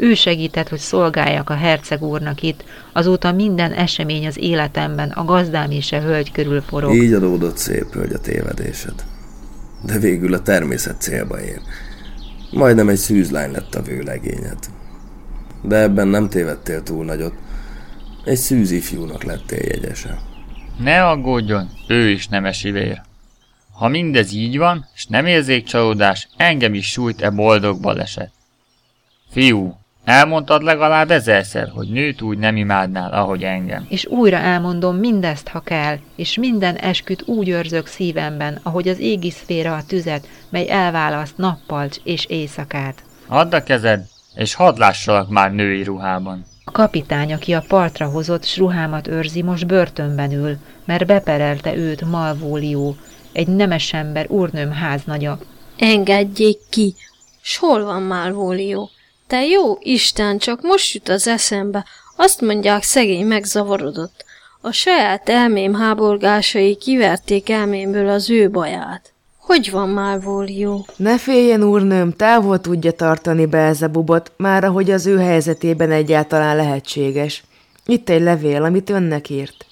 Ő 0.00 0.14
segített, 0.14 0.68
hogy 0.68 0.78
szolgáljak 0.78 1.50
a 1.50 1.54
herceg 1.54 2.02
úrnak 2.02 2.42
itt, 2.42 2.64
azóta 2.92 3.32
minden 3.32 3.72
esemény 3.72 4.26
az 4.26 4.38
életemben, 4.38 5.10
a 5.10 5.24
gazdám 5.24 5.70
is 5.70 5.92
a 5.92 6.00
hölgy 6.00 6.32
körül 6.32 6.60
forog. 6.60 6.94
Így 6.94 7.12
adódott 7.12 7.56
szép 7.56 7.92
hölgy 7.92 8.12
a 8.12 8.18
tévedésed. 8.18 9.04
De 9.86 9.98
végül 9.98 10.34
a 10.34 10.42
természet 10.42 11.00
célba 11.00 11.40
ér. 11.40 11.60
Majdnem 12.50 12.88
egy 12.88 12.96
szűzlány 12.96 13.50
lett 13.50 13.74
a 13.74 13.82
vőlegényed. 13.82 14.58
De 15.62 15.76
ebben 15.76 16.08
nem 16.08 16.28
tévedtél 16.28 16.82
túl 16.82 17.04
nagyot. 17.04 17.34
Egy 18.24 18.36
szűz 18.36 18.70
ifjúnak 18.70 19.22
lettél 19.22 19.62
jegyese. 19.62 20.18
Ne 20.78 21.06
aggódjon, 21.06 21.70
ő 21.88 22.08
is 22.08 22.28
nemesi 22.28 22.70
vér. 22.70 23.02
Ha 23.72 23.88
mindez 23.88 24.32
így 24.32 24.58
van, 24.58 24.86
s 24.94 25.06
nem 25.06 25.26
érzékcsalódás, 25.26 26.28
engem 26.36 26.74
is 26.74 26.90
sújt 26.90 27.22
e 27.22 27.30
boldog 27.30 27.80
baleset. 27.80 28.30
Fiú, 29.30 29.79
elmondtad 30.04 30.62
legalább 30.62 31.10
ezerszer, 31.10 31.68
hogy 31.74 31.88
nőt 31.88 32.22
úgy 32.22 32.38
nem 32.38 32.56
imádnál, 32.56 33.12
ahogy 33.12 33.42
engem. 33.42 33.86
És 33.88 34.06
újra 34.06 34.36
elmondom 34.36 34.96
mindezt, 34.96 35.48
ha 35.48 35.60
kell, 35.60 35.96
és 36.16 36.36
minden 36.36 36.76
esküt 36.76 37.22
úgy 37.26 37.48
őrzök 37.48 37.86
szívemben, 37.86 38.58
ahogy 38.62 38.88
az 38.88 38.98
égi 38.98 39.30
szféra 39.30 39.74
a 39.76 39.84
tüzet, 39.86 40.28
mely 40.48 40.70
elválaszt 40.70 41.36
nappal 41.36 41.88
és 42.04 42.24
éjszakát. 42.24 43.02
Add 43.26 43.54
a 43.54 43.62
kezed, 43.62 44.04
és 44.34 44.54
hadd 44.54 44.78
lássalak 44.78 45.28
már 45.28 45.52
női 45.52 45.82
ruhában. 45.82 46.44
A 46.64 46.70
kapitány, 46.70 47.32
aki 47.32 47.52
a 47.52 47.64
partra 47.68 48.06
hozott, 48.06 48.44
s 48.44 48.56
ruhámat 48.56 49.06
őrzi, 49.06 49.42
most 49.42 49.66
börtönben 49.66 50.32
ül, 50.32 50.56
mert 50.84 51.06
beperelte 51.06 51.76
őt 51.76 52.10
Malvólió, 52.10 52.96
egy 53.32 53.48
nemes 53.48 53.92
ember 53.92 54.26
úrnőm 54.28 54.72
háznagya. 54.72 55.38
Engedjék 55.78 56.58
ki! 56.68 56.94
S 57.40 57.56
hol 57.56 57.84
van 57.84 58.02
Malvólió? 58.02 58.90
Te 59.30 59.46
jó 59.46 59.78
Isten, 59.80 60.38
csak 60.38 60.62
most 60.62 60.94
jut 60.94 61.08
az 61.08 61.26
eszembe. 61.28 61.84
Azt 62.16 62.40
mondják, 62.40 62.82
szegény 62.82 63.26
megzavarodott. 63.26 64.24
A 64.60 64.70
saját 64.70 65.28
elmém 65.28 65.74
háborgásai 65.74 66.76
kiverték 66.76 67.50
elmémből 67.50 68.08
az 68.08 68.30
ő 68.30 68.50
baját. 68.50 69.12
Hogy 69.38 69.70
van 69.70 69.88
Malvólió? 69.88 70.86
Ne 70.96 71.18
féljen, 71.18 71.62
úrnőm, 71.62 72.12
távol 72.12 72.60
tudja 72.60 72.92
tartani 72.92 73.46
Belzebubot, 73.46 74.32
már 74.36 74.64
ahogy 74.64 74.90
az 74.90 75.06
ő 75.06 75.18
helyzetében 75.18 75.90
egyáltalán 75.90 76.56
lehetséges. 76.56 77.44
Itt 77.86 78.08
egy 78.08 78.22
levél, 78.22 78.62
amit 78.62 78.90
önnek 78.90 79.28
írt. 79.28 79.66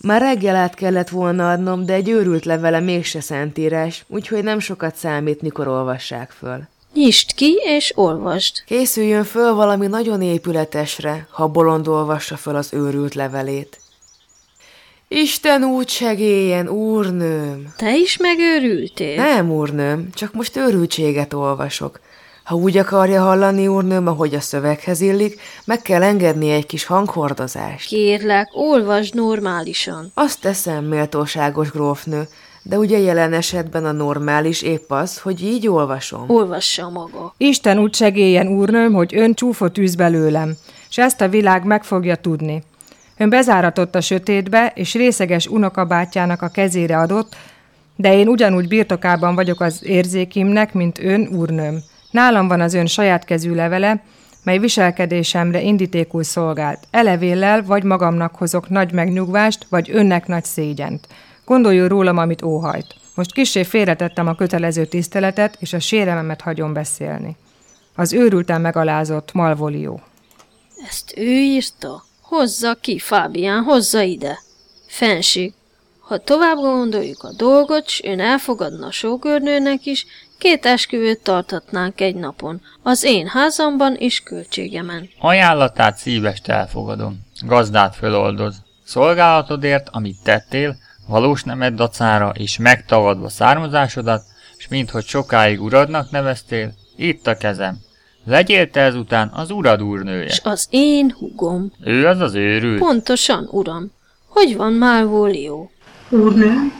Már 0.00 0.20
reggel 0.20 0.56
át 0.56 0.74
kellett 0.74 1.08
volna 1.08 1.50
adnom, 1.50 1.86
de 1.86 1.92
egy 1.92 2.08
őrült 2.08 2.44
levele 2.44 2.80
mégse 2.80 3.20
szentírás, 3.20 4.04
úgyhogy 4.08 4.42
nem 4.44 4.58
sokat 4.58 4.96
számít, 4.96 5.42
mikor 5.42 5.68
olvassák 5.68 6.30
föl. 6.30 6.72
Nyisd 6.94 7.34
ki 7.34 7.58
és 7.64 7.92
olvasd. 7.96 8.64
Készüljön 8.66 9.24
föl 9.24 9.54
valami 9.54 9.86
nagyon 9.86 10.22
épületesre, 10.22 11.26
ha 11.30 11.48
bolond 11.48 11.88
olvassa 11.88 12.36
föl 12.36 12.56
az 12.56 12.68
őrült 12.72 13.14
levelét. 13.14 13.78
Isten 15.08 15.64
úgy 15.64 15.88
segéljen, 15.88 16.68
úrnőm! 16.68 17.72
Te 17.76 17.96
is 17.96 18.16
megőrültél? 18.16 19.16
Nem, 19.16 19.50
úrnőm, 19.50 20.08
csak 20.14 20.32
most 20.32 20.56
őrültséget 20.56 21.32
olvasok. 21.32 22.00
Ha 22.44 22.54
úgy 22.54 22.76
akarja 22.76 23.22
hallani, 23.22 23.66
úrnőm, 23.66 24.06
ahogy 24.06 24.34
a 24.34 24.40
szöveghez 24.40 25.00
illik, 25.00 25.40
meg 25.64 25.82
kell 25.82 26.02
engedni 26.02 26.50
egy 26.50 26.66
kis 26.66 26.84
hanghordozást. 26.84 27.88
Kérlek, 27.88 28.48
olvasd 28.52 29.14
normálisan. 29.14 30.10
Azt 30.14 30.40
teszem, 30.40 30.84
méltóságos 30.84 31.70
grófnő, 31.70 32.28
de 32.66 32.78
ugye 32.78 32.98
jelen 32.98 33.32
esetben 33.32 33.84
a 33.84 33.92
normális 33.92 34.62
épp 34.62 34.90
az, 34.90 35.18
hogy 35.18 35.42
így 35.42 35.68
olvasom. 35.68 36.24
Olvassa 36.26 36.90
maga. 36.90 37.34
Isten 37.36 37.78
úgy 37.78 37.94
segéljen, 37.94 38.46
úrnőm, 38.46 38.92
hogy 38.92 39.16
ön 39.16 39.34
csúfot 39.34 39.78
űz 39.78 39.94
belőlem, 39.94 40.56
és 40.88 40.98
ezt 40.98 41.20
a 41.20 41.28
világ 41.28 41.64
meg 41.64 41.84
fogja 41.84 42.16
tudni. 42.16 42.62
Ön 43.16 43.28
bezáratott 43.28 43.94
a 43.94 44.00
sötétbe, 44.00 44.72
és 44.74 44.94
részeges 44.94 45.46
unokabátyjának 45.46 46.42
a 46.42 46.48
kezére 46.48 46.98
adott, 46.98 47.36
de 47.96 48.14
én 48.14 48.28
ugyanúgy 48.28 48.68
birtokában 48.68 49.34
vagyok 49.34 49.60
az 49.60 49.84
érzékimnek, 49.84 50.72
mint 50.72 50.98
ön, 50.98 51.28
úrnőm. 51.32 51.82
Nálam 52.10 52.48
van 52.48 52.60
az 52.60 52.74
ön 52.74 52.86
saját 52.86 53.24
kezű 53.24 53.54
levele, 53.54 54.02
mely 54.42 54.58
viselkedésemre 54.58 55.60
indítékul 55.60 56.22
szolgált. 56.22 56.78
Elevéllel 56.90 57.62
vagy 57.62 57.82
magamnak 57.82 58.34
hozok 58.34 58.68
nagy 58.68 58.92
megnyugvást, 58.92 59.66
vagy 59.68 59.90
önnek 59.92 60.26
nagy 60.26 60.44
szégyent. 60.44 61.06
Gondoljon 61.44 61.88
rólam, 61.88 62.18
amit 62.18 62.42
óhajt. 62.42 62.94
Most 63.14 63.32
kissé 63.32 63.62
félretettem 63.62 64.26
a 64.26 64.34
kötelező 64.34 64.84
tiszteletet, 64.84 65.56
és 65.60 65.72
a 65.72 65.78
sérememet 65.78 66.40
hagyom 66.40 66.72
beszélni. 66.72 67.36
Az 67.94 68.12
őrülten 68.12 68.60
megalázott 68.60 69.32
Malvolió. 69.32 70.00
Ezt 70.88 71.14
ő 71.16 71.30
írta? 71.30 72.04
Hozza 72.20 72.74
ki, 72.74 72.98
Fábián, 72.98 73.62
hozza 73.62 74.00
ide. 74.00 74.38
Fenség, 74.86 75.52
ha 75.98 76.18
tovább 76.18 76.56
gondoljuk 76.56 77.22
a 77.22 77.32
dolgot, 77.36 77.88
s 77.88 78.02
ön 78.04 78.20
elfogadna 78.20 78.86
a 78.86 78.90
sógörnőnek 78.90 79.86
is, 79.86 80.06
két 80.38 80.66
esküvőt 80.66 81.22
tartatnánk 81.22 82.00
egy 82.00 82.14
napon, 82.14 82.60
az 82.82 83.04
én 83.04 83.26
házamban 83.26 83.94
és 83.94 84.20
költségemen. 84.20 85.08
Ajánlatát 85.18 85.96
szívest 85.96 86.48
elfogadom. 86.48 87.20
Gazdát 87.46 87.96
föloldoz. 87.96 88.62
Szolgálatodért, 88.84 89.88
amit 89.90 90.22
tettél, 90.22 90.76
valós 91.06 91.42
nemed 91.42 91.74
dacára 91.74 92.32
és 92.36 92.58
megtagadva 92.58 93.28
származásodat, 93.28 94.22
s 94.56 94.68
minthogy 94.68 95.04
sokáig 95.04 95.62
uradnak 95.62 96.10
neveztél, 96.10 96.74
itt 96.96 97.26
a 97.26 97.36
kezem. 97.36 97.76
Legyél 98.24 98.70
te 98.70 98.80
ezután 98.80 99.30
az 99.34 99.50
urad 99.50 99.82
úrnője. 99.82 100.28
S 100.28 100.40
az 100.42 100.66
én 100.70 101.14
hugom. 101.18 101.72
Ő 101.80 102.06
az 102.06 102.20
az 102.20 102.34
őrült. 102.34 102.78
Pontosan, 102.78 103.48
uram. 103.50 103.92
Hogy 104.28 104.56
van 104.56 104.72
Malvólió? 104.72 105.70
Úrnő, 106.08 106.72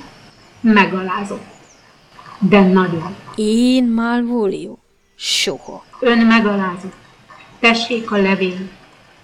megalázott. 0.61 1.45
De 2.39 2.61
nagyon. 2.61 3.17
Én 3.35 3.93
Malvólió? 3.93 4.79
Soha. 5.17 5.85
Ön 6.01 6.19
megalázott. 6.19 6.95
Tessék 7.61 8.11
a 8.11 8.17
levél. 8.17 8.69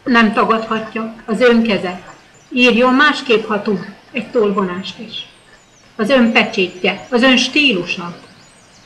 Nem 0.05 0.33
tagadhatja 0.33 1.15
az 1.27 1.41
ön 1.41 1.63
keze. 1.63 2.03
Írjon 2.53 2.95
másképp, 2.95 3.45
ha 3.45 3.63
tud, 3.63 3.79
egy 4.13 4.31
tolvonást 4.31 4.99
is. 4.99 5.27
Az 5.97 6.11
ön 6.11 6.33
pecsétje, 6.33 7.07
az 7.11 7.23
ön 7.23 7.37
stílusa. 7.37 8.17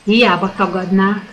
Hiába 0.03 0.53
tagadná, 0.57 1.23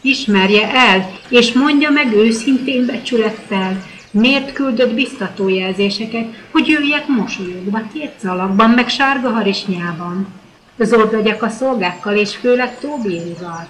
ismerje 0.00 0.72
el, 0.72 1.10
és 1.28 1.52
mondja 1.52 1.90
meg 1.90 2.12
őszintén 2.12 2.86
becsülettel, 2.86 3.82
miért 4.10 4.52
küldött 4.52 4.94
biztatójelzéseket, 4.94 6.26
hogy 6.50 6.68
jöjjek 6.68 7.06
mosolyogva, 7.06 7.82
két 7.92 8.12
szalagban, 8.16 8.70
meg 8.70 8.88
sárga 8.88 9.30
harisnyában. 9.30 10.26
Zord 10.78 11.12
legyek 11.12 11.42
a 11.42 11.48
szolgákkal, 11.48 12.16
és 12.16 12.36
főleg 12.36 12.78
Tóbiéval. 12.78 13.68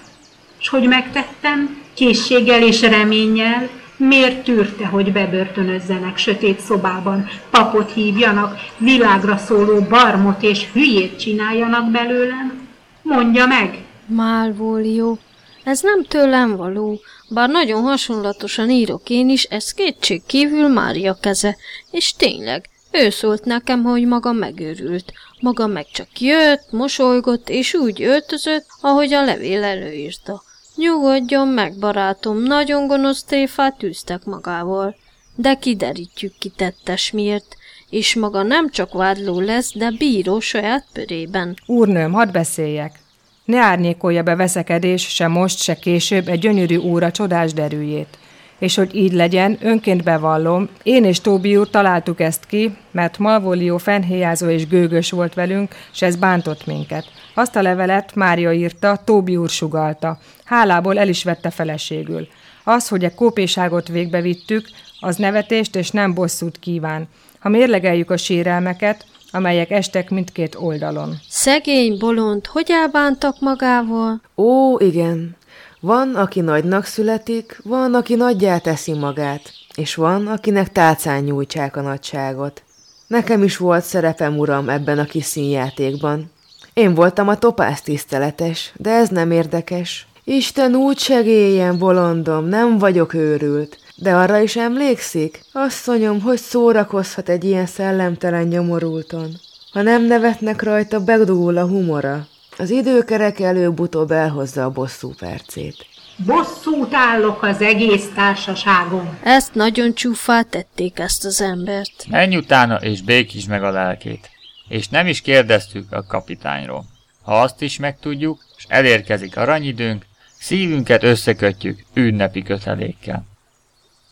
S 0.58 0.68
hogy 0.68 0.88
megtettem, 0.88 1.82
készséggel 1.94 2.62
és 2.62 2.80
reménnyel, 2.80 3.68
miért 4.02 4.44
tűrte, 4.44 4.86
hogy 4.86 5.12
bebörtönözzenek 5.12 6.16
sötét 6.16 6.60
szobában, 6.60 7.28
papot 7.50 7.92
hívjanak, 7.92 8.58
világra 8.78 9.36
szóló 9.36 9.80
barmot 9.80 10.42
és 10.42 10.70
hülyét 10.72 11.18
csináljanak 11.18 11.90
belőlem? 11.90 12.68
Mondja 13.02 13.46
meg! 13.46 13.84
Málvólió, 14.06 15.18
ez 15.64 15.80
nem 15.80 16.04
tőlem 16.04 16.56
való, 16.56 17.00
bár 17.28 17.48
nagyon 17.48 17.82
hasonlatosan 17.82 18.70
írok 18.70 19.10
én 19.10 19.28
is, 19.28 19.44
ez 19.44 19.72
kétség 19.72 20.22
kívül 20.26 20.68
Mária 20.68 21.16
keze, 21.20 21.56
és 21.90 22.14
tényleg, 22.16 22.68
ő 22.90 23.10
szólt 23.10 23.44
nekem, 23.44 23.82
hogy 23.82 24.06
maga 24.06 24.32
megőrült. 24.32 25.12
Maga 25.40 25.66
meg 25.66 25.86
csak 25.92 26.20
jött, 26.20 26.70
mosolygott, 26.70 27.48
és 27.48 27.74
úgy 27.74 28.02
öltözött, 28.02 28.66
ahogy 28.80 29.12
a 29.12 29.24
levél 29.24 29.62
előírta. 29.62 30.42
Nyugodjon 30.76 31.48
meg, 31.48 31.78
barátom, 31.78 32.42
nagyon 32.42 32.86
gonosz 32.86 33.24
tréfát 33.24 33.78
tűztek 33.78 34.24
magával. 34.24 34.96
De 35.34 35.54
kiderítjük 35.54 36.32
ki 36.38 36.48
tettes 36.48 37.10
miért, 37.10 37.56
és 37.90 38.14
maga 38.14 38.42
nem 38.42 38.70
csak 38.70 38.92
vádló 38.92 39.40
lesz, 39.40 39.72
de 39.74 39.90
bíró 39.98 40.40
saját 40.40 40.86
pörében. 40.92 41.56
Úrnőm, 41.66 42.12
hadd 42.12 42.32
beszéljek. 42.32 43.00
Ne 43.44 43.58
árnyékolja 43.58 44.22
be 44.22 44.36
veszekedés, 44.36 45.02
se 45.02 45.26
most, 45.26 45.58
se 45.58 45.74
később 45.74 46.28
egy 46.28 46.38
gyönyörű 46.38 46.78
óra 46.78 47.10
csodás 47.10 47.52
derűjét. 47.52 48.18
És 48.58 48.74
hogy 48.74 48.94
így 48.94 49.12
legyen, 49.12 49.58
önként 49.60 50.02
bevallom, 50.02 50.68
én 50.82 51.04
és 51.04 51.20
Tóbi 51.20 51.56
úr 51.56 51.70
találtuk 51.70 52.20
ezt 52.20 52.46
ki, 52.46 52.76
mert 52.90 53.18
Malvolió 53.18 53.78
fenhéjázó 53.78 54.48
és 54.48 54.66
gőgös 54.66 55.10
volt 55.10 55.34
velünk, 55.34 55.74
és 55.92 56.02
ez 56.02 56.16
bántott 56.16 56.66
minket. 56.66 57.04
Azt 57.34 57.56
a 57.56 57.62
levelet 57.62 58.14
Mária 58.14 58.52
írta, 58.52 59.00
Tóbi 59.04 59.36
úr 59.36 59.48
sugalta. 59.48 60.18
Hálából 60.44 60.98
el 60.98 61.08
is 61.08 61.24
vette 61.24 61.50
feleségül. 61.50 62.28
Az, 62.64 62.88
hogy 62.88 63.04
a 63.04 63.14
kópéságot 63.14 63.88
végbevittük, 63.88 64.68
az 65.00 65.16
nevetést 65.16 65.76
és 65.76 65.90
nem 65.90 66.14
bosszút 66.14 66.58
kíván. 66.58 67.08
Ha 67.38 67.48
mérlegeljük 67.48 68.10
a 68.10 68.16
sérelmeket, 68.16 69.04
amelyek 69.30 69.70
estek 69.70 70.10
mindkét 70.10 70.54
oldalon. 70.54 71.20
Szegény 71.28 71.98
bolond, 71.98 72.46
hogy 72.46 72.70
elbántak 72.70 73.40
magával? 73.40 74.20
Ó, 74.36 74.78
igen. 74.78 75.36
Van, 75.80 76.14
aki 76.14 76.40
nagynak 76.40 76.84
születik, 76.84 77.60
van, 77.64 77.94
aki 77.94 78.14
nagyjá 78.14 78.58
teszi 78.58 78.92
magát, 78.92 79.52
és 79.74 79.94
van, 79.94 80.26
akinek 80.26 80.72
tálcán 80.72 81.22
nyújtsák 81.22 81.76
a 81.76 81.80
nagyságot. 81.80 82.62
Nekem 83.06 83.42
is 83.42 83.56
volt 83.56 83.84
szerepem, 83.84 84.38
uram, 84.38 84.68
ebben 84.68 84.98
a 84.98 85.04
kis 85.04 85.24
színjátékban. 85.24 86.30
Én 86.74 86.94
voltam 86.94 87.28
a 87.28 87.38
topász 87.38 87.80
tiszteletes, 87.80 88.72
de 88.76 88.90
ez 88.90 89.08
nem 89.08 89.30
érdekes. 89.30 90.06
Isten 90.24 90.74
úgy 90.74 90.98
segéljen, 90.98 91.78
bolondom, 91.78 92.44
nem 92.44 92.78
vagyok 92.78 93.14
őrült. 93.14 93.78
De 93.96 94.14
arra 94.14 94.38
is 94.38 94.56
emlékszik? 94.56 95.40
Asszonyom, 95.52 96.20
hogy 96.20 96.38
szórakozhat 96.38 97.28
egy 97.28 97.44
ilyen 97.44 97.66
szellemtelen 97.66 98.46
nyomorulton? 98.46 99.40
Ha 99.72 99.82
nem 99.82 100.04
nevetnek 100.06 100.62
rajta, 100.62 101.04
begdugul 101.04 101.56
a 101.56 101.66
humora. 101.66 102.26
Az 102.58 102.70
időkerek 102.70 103.40
előbb-utóbb 103.40 104.10
elhozza 104.10 104.64
a 104.64 104.70
bosszú 104.70 105.12
percét. 105.18 105.86
Bosszút 106.26 106.94
állok 106.94 107.42
az 107.42 107.60
egész 107.60 108.08
társaságom. 108.14 109.18
Ezt 109.22 109.54
nagyon 109.54 109.94
csúfá 109.94 110.42
tették 110.42 110.98
ezt 110.98 111.24
az 111.24 111.40
embert. 111.40 112.06
Menj 112.10 112.36
utána, 112.36 112.76
és 112.76 113.02
békítsd 113.02 113.48
meg 113.48 113.64
a 113.64 113.70
lelkét. 113.70 114.30
És 114.72 114.88
nem 114.88 115.06
is 115.06 115.20
kérdeztük 115.20 115.92
a 115.92 116.04
kapitányról. 116.06 116.84
Ha 117.22 117.40
azt 117.40 117.62
is 117.62 117.78
megtudjuk, 117.78 118.44
és 118.56 118.64
elérkezik 118.68 119.36
aranyidőnk, 119.36 120.06
szívünket 120.38 121.02
összekötjük 121.02 121.84
ünnepi 121.94 122.42
kötelékkel. 122.42 123.26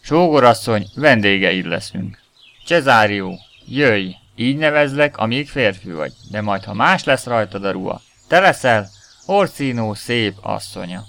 Sógorasszony, 0.01 0.87
vendégeid 0.95 1.67
leszünk. 1.67 2.19
Cezárió, 2.67 3.39
jöjj, 3.67 4.11
így 4.37 4.57
nevezlek, 4.57 5.17
amíg 5.17 5.49
férfi 5.49 5.91
vagy, 5.91 6.13
de 6.31 6.41
majd 6.41 6.65
ha 6.65 6.75
más 6.75 7.05
lesz 7.05 7.25
rajtad 7.25 7.65
a 7.65 7.71
ruha, 7.71 8.03
te 8.29 8.41
leszel 8.41 8.89
Orcino 9.27 9.95
szép 9.95 10.35
asszonya. 10.41 11.05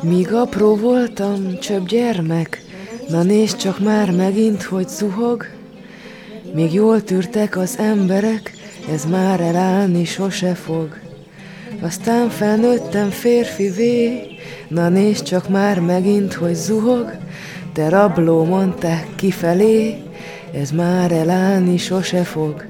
Míg 0.00 0.32
apró 0.32 0.76
voltam, 0.76 1.58
csöbb 1.58 1.86
gyermek, 1.86 2.62
na 3.08 3.22
nézd 3.22 3.56
csak 3.56 3.78
már 3.78 4.10
megint, 4.10 4.62
hogy 4.62 4.88
zuhog. 4.88 5.61
Még 6.54 6.72
jól 6.72 7.02
tűrtek 7.02 7.56
az 7.56 7.78
emberek, 7.78 8.52
ez 8.92 9.04
már 9.04 9.40
elállni 9.40 10.04
sose 10.04 10.54
fog. 10.54 10.98
Aztán 11.80 12.28
felnőttem 12.28 13.10
férfivé, 13.10 14.20
na 14.68 14.88
nézd 14.88 15.24
csak 15.24 15.48
már 15.48 15.80
megint, 15.80 16.34
hogy 16.34 16.54
zuhog. 16.54 17.12
Te 17.72 17.88
rabló, 17.88 18.44
mondták 18.44 19.06
kifelé, 19.16 19.96
ez 20.54 20.70
már 20.70 21.12
elállni 21.12 21.76
sose 21.76 22.22
fog. 22.22 22.64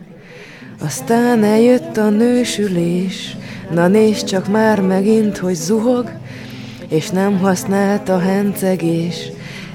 Aztán 0.80 1.44
eljött 1.44 1.96
a 1.96 2.08
nősülés, 2.08 3.36
na 3.70 3.88
nézd 3.88 4.26
csak 4.26 4.48
már 4.48 4.80
megint, 4.80 5.38
hogy 5.38 5.54
zuhog, 5.54 6.10
és 6.88 7.10
nem 7.10 7.38
használt 7.38 8.08
a 8.08 8.18
hencegés, 8.18 9.30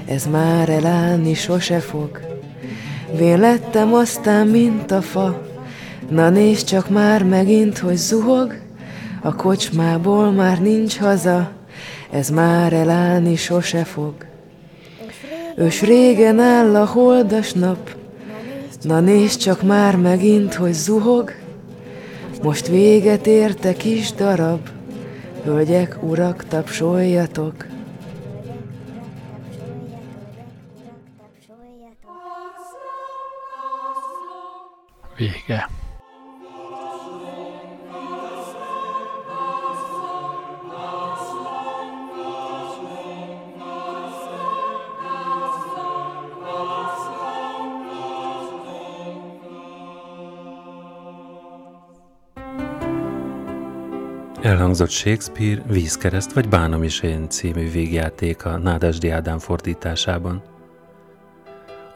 ez 0.06 0.26
már 0.26 0.68
elállni 0.68 1.34
sose 1.34 1.80
fog. 1.80 2.37
Vén 3.16 3.38
lettem 3.38 3.94
aztán, 3.94 4.46
mint 4.46 4.90
a 4.90 5.02
fa, 5.02 5.42
na 6.08 6.28
nézd 6.30 6.66
csak 6.66 6.88
már 6.88 7.22
megint, 7.24 7.78
hogy 7.78 7.96
zuhog, 7.96 8.54
a 9.22 9.34
kocsmából 9.34 10.30
már 10.30 10.60
nincs 10.60 10.98
haza, 10.98 11.50
ez 12.10 12.28
már 12.30 12.72
elállni 12.72 13.36
sose 13.36 13.84
fog. 13.84 14.14
Ős 15.56 15.82
régen 15.82 16.40
áll 16.40 16.76
a 16.76 16.86
holdas 16.86 17.52
nap, 17.52 17.96
na 18.82 19.00
nézd 19.00 19.40
csak 19.40 19.62
már 19.62 19.96
megint, 19.96 20.54
hogy 20.54 20.72
zuhog, 20.72 21.32
most 22.42 22.68
véget 22.68 23.26
érte 23.26 23.72
kis 23.72 24.12
darab, 24.12 24.68
hölgyek, 25.44 25.98
urak, 26.02 26.44
tapsoljatok. 26.48 27.54
Vége. 35.18 35.68
Elhangzott 54.42 54.90
Shakespeare 54.90 55.62
Vízkereszt 55.66 56.32
vagy 56.32 56.48
Bánamisén 56.48 57.28
című 57.28 57.70
végjáték 57.70 58.44
a 58.44 58.58
Nádasdi 58.58 59.08
Ádám 59.08 59.38
fordításában. 59.38 60.57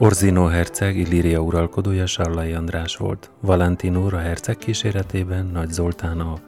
Orzino 0.03 0.47
herceg 0.47 0.97
Illíria 0.97 1.41
uralkodója 1.41 2.07
Sarlai 2.07 2.53
András 2.53 2.97
volt, 2.97 3.31
Valentin 3.41 3.97
a 3.97 4.17
herceg 4.17 4.57
kíséretében 4.57 5.47
Nagy 5.47 5.71
Zoltán 5.71 6.21
a 6.21 6.39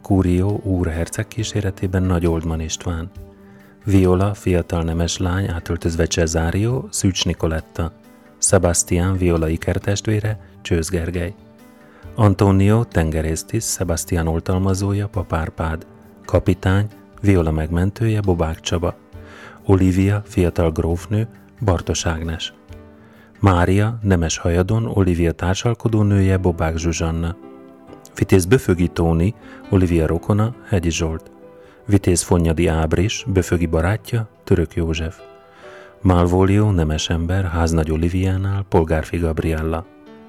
Curio 0.00 0.48
úr 0.62 0.86
herceg 0.86 1.28
kíséretében 1.28 2.02
Nagy 2.02 2.26
Oldman 2.26 2.60
István, 2.60 3.10
Viola 3.84 4.34
fiatal 4.34 4.82
nemes 4.82 5.18
lány 5.18 5.48
átöltözve 5.48 6.06
Cesario 6.06 6.84
Szűcs 6.90 7.24
Nikoletta, 7.24 7.92
Sebastian 8.38 9.16
Viola 9.16 9.48
ikertestvére 9.48 10.40
Csőz 10.62 10.88
Gergely. 10.88 11.34
Antonio 12.14 12.84
tengerésztis, 12.84 13.64
Sebastian 13.64 14.26
oltalmazója, 14.26 15.08
Papárpád. 15.08 15.86
Kapitány, 16.24 16.86
Viola 17.20 17.50
megmentője, 17.50 18.20
Bobák 18.20 18.60
Csaba. 18.60 18.94
Olivia, 19.64 20.22
fiatal 20.24 20.70
grófnő, 20.70 21.28
Bartos 21.60 22.06
Ágnes. 22.06 22.52
Mária, 23.42 23.98
nemes 24.02 24.36
hajadon, 24.36 24.86
Olivia 24.86 25.32
társalkodó 25.32 26.02
nője, 26.02 26.36
Bobák 26.36 26.76
Zsuzsanna. 26.76 27.36
Vitéz 28.14 28.44
Böfögi 28.44 28.88
Tóni, 28.88 29.34
Olivia 29.70 30.06
rokona, 30.06 30.54
Hegyi 30.68 30.90
Zsolt. 30.90 31.30
Vitéz 31.86 32.22
Fonnyadi 32.22 32.66
Ábris, 32.66 33.24
Böfögi 33.26 33.66
barátja, 33.66 34.28
Török 34.44 34.74
József. 34.74 35.18
Malvolio, 36.00 36.70
nemes 36.70 37.10
ember, 37.10 37.44
háznagy 37.44 37.90
Oliviánál, 37.90 38.64
Polgárfi 38.68 39.16
Gabriella. 39.16 39.86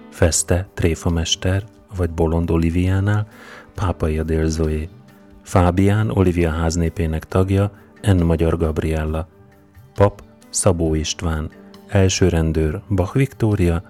Feste, 0.09 0.67
tréfamester, 0.73 1.63
vagy 1.97 2.09
Bolond 2.09 2.49
Oliviánál, 2.49 3.27
Pápai 3.75 4.19
Adél 4.19 4.47
Zoé. 4.47 4.89
Fábián, 5.41 6.09
Olivia 6.09 6.49
háznépének 6.49 7.25
tagja, 7.25 7.71
N. 8.01 8.23
Magyar 8.23 8.57
Gabriella. 8.57 9.27
Pap, 9.95 10.21
Szabó 10.49 10.95
István. 10.95 11.49
Első 11.93 12.29
rendőr, 12.29 12.81
Bach 12.89 13.15
Viktória, 13.15 13.83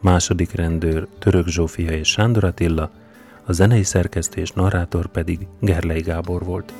második 0.00 0.52
rendőr, 0.52 1.06
Török 1.18 1.46
Zsófia 1.46 1.90
és 1.90 2.08
Sándor 2.08 2.44
Attila, 2.44 2.90
a 3.44 3.52
zenei 3.52 3.82
szerkesztés 3.82 4.52
narrátor 4.52 5.06
pedig 5.06 5.46
Gerlei 5.60 6.00
Gábor 6.00 6.44
volt. 6.44 6.72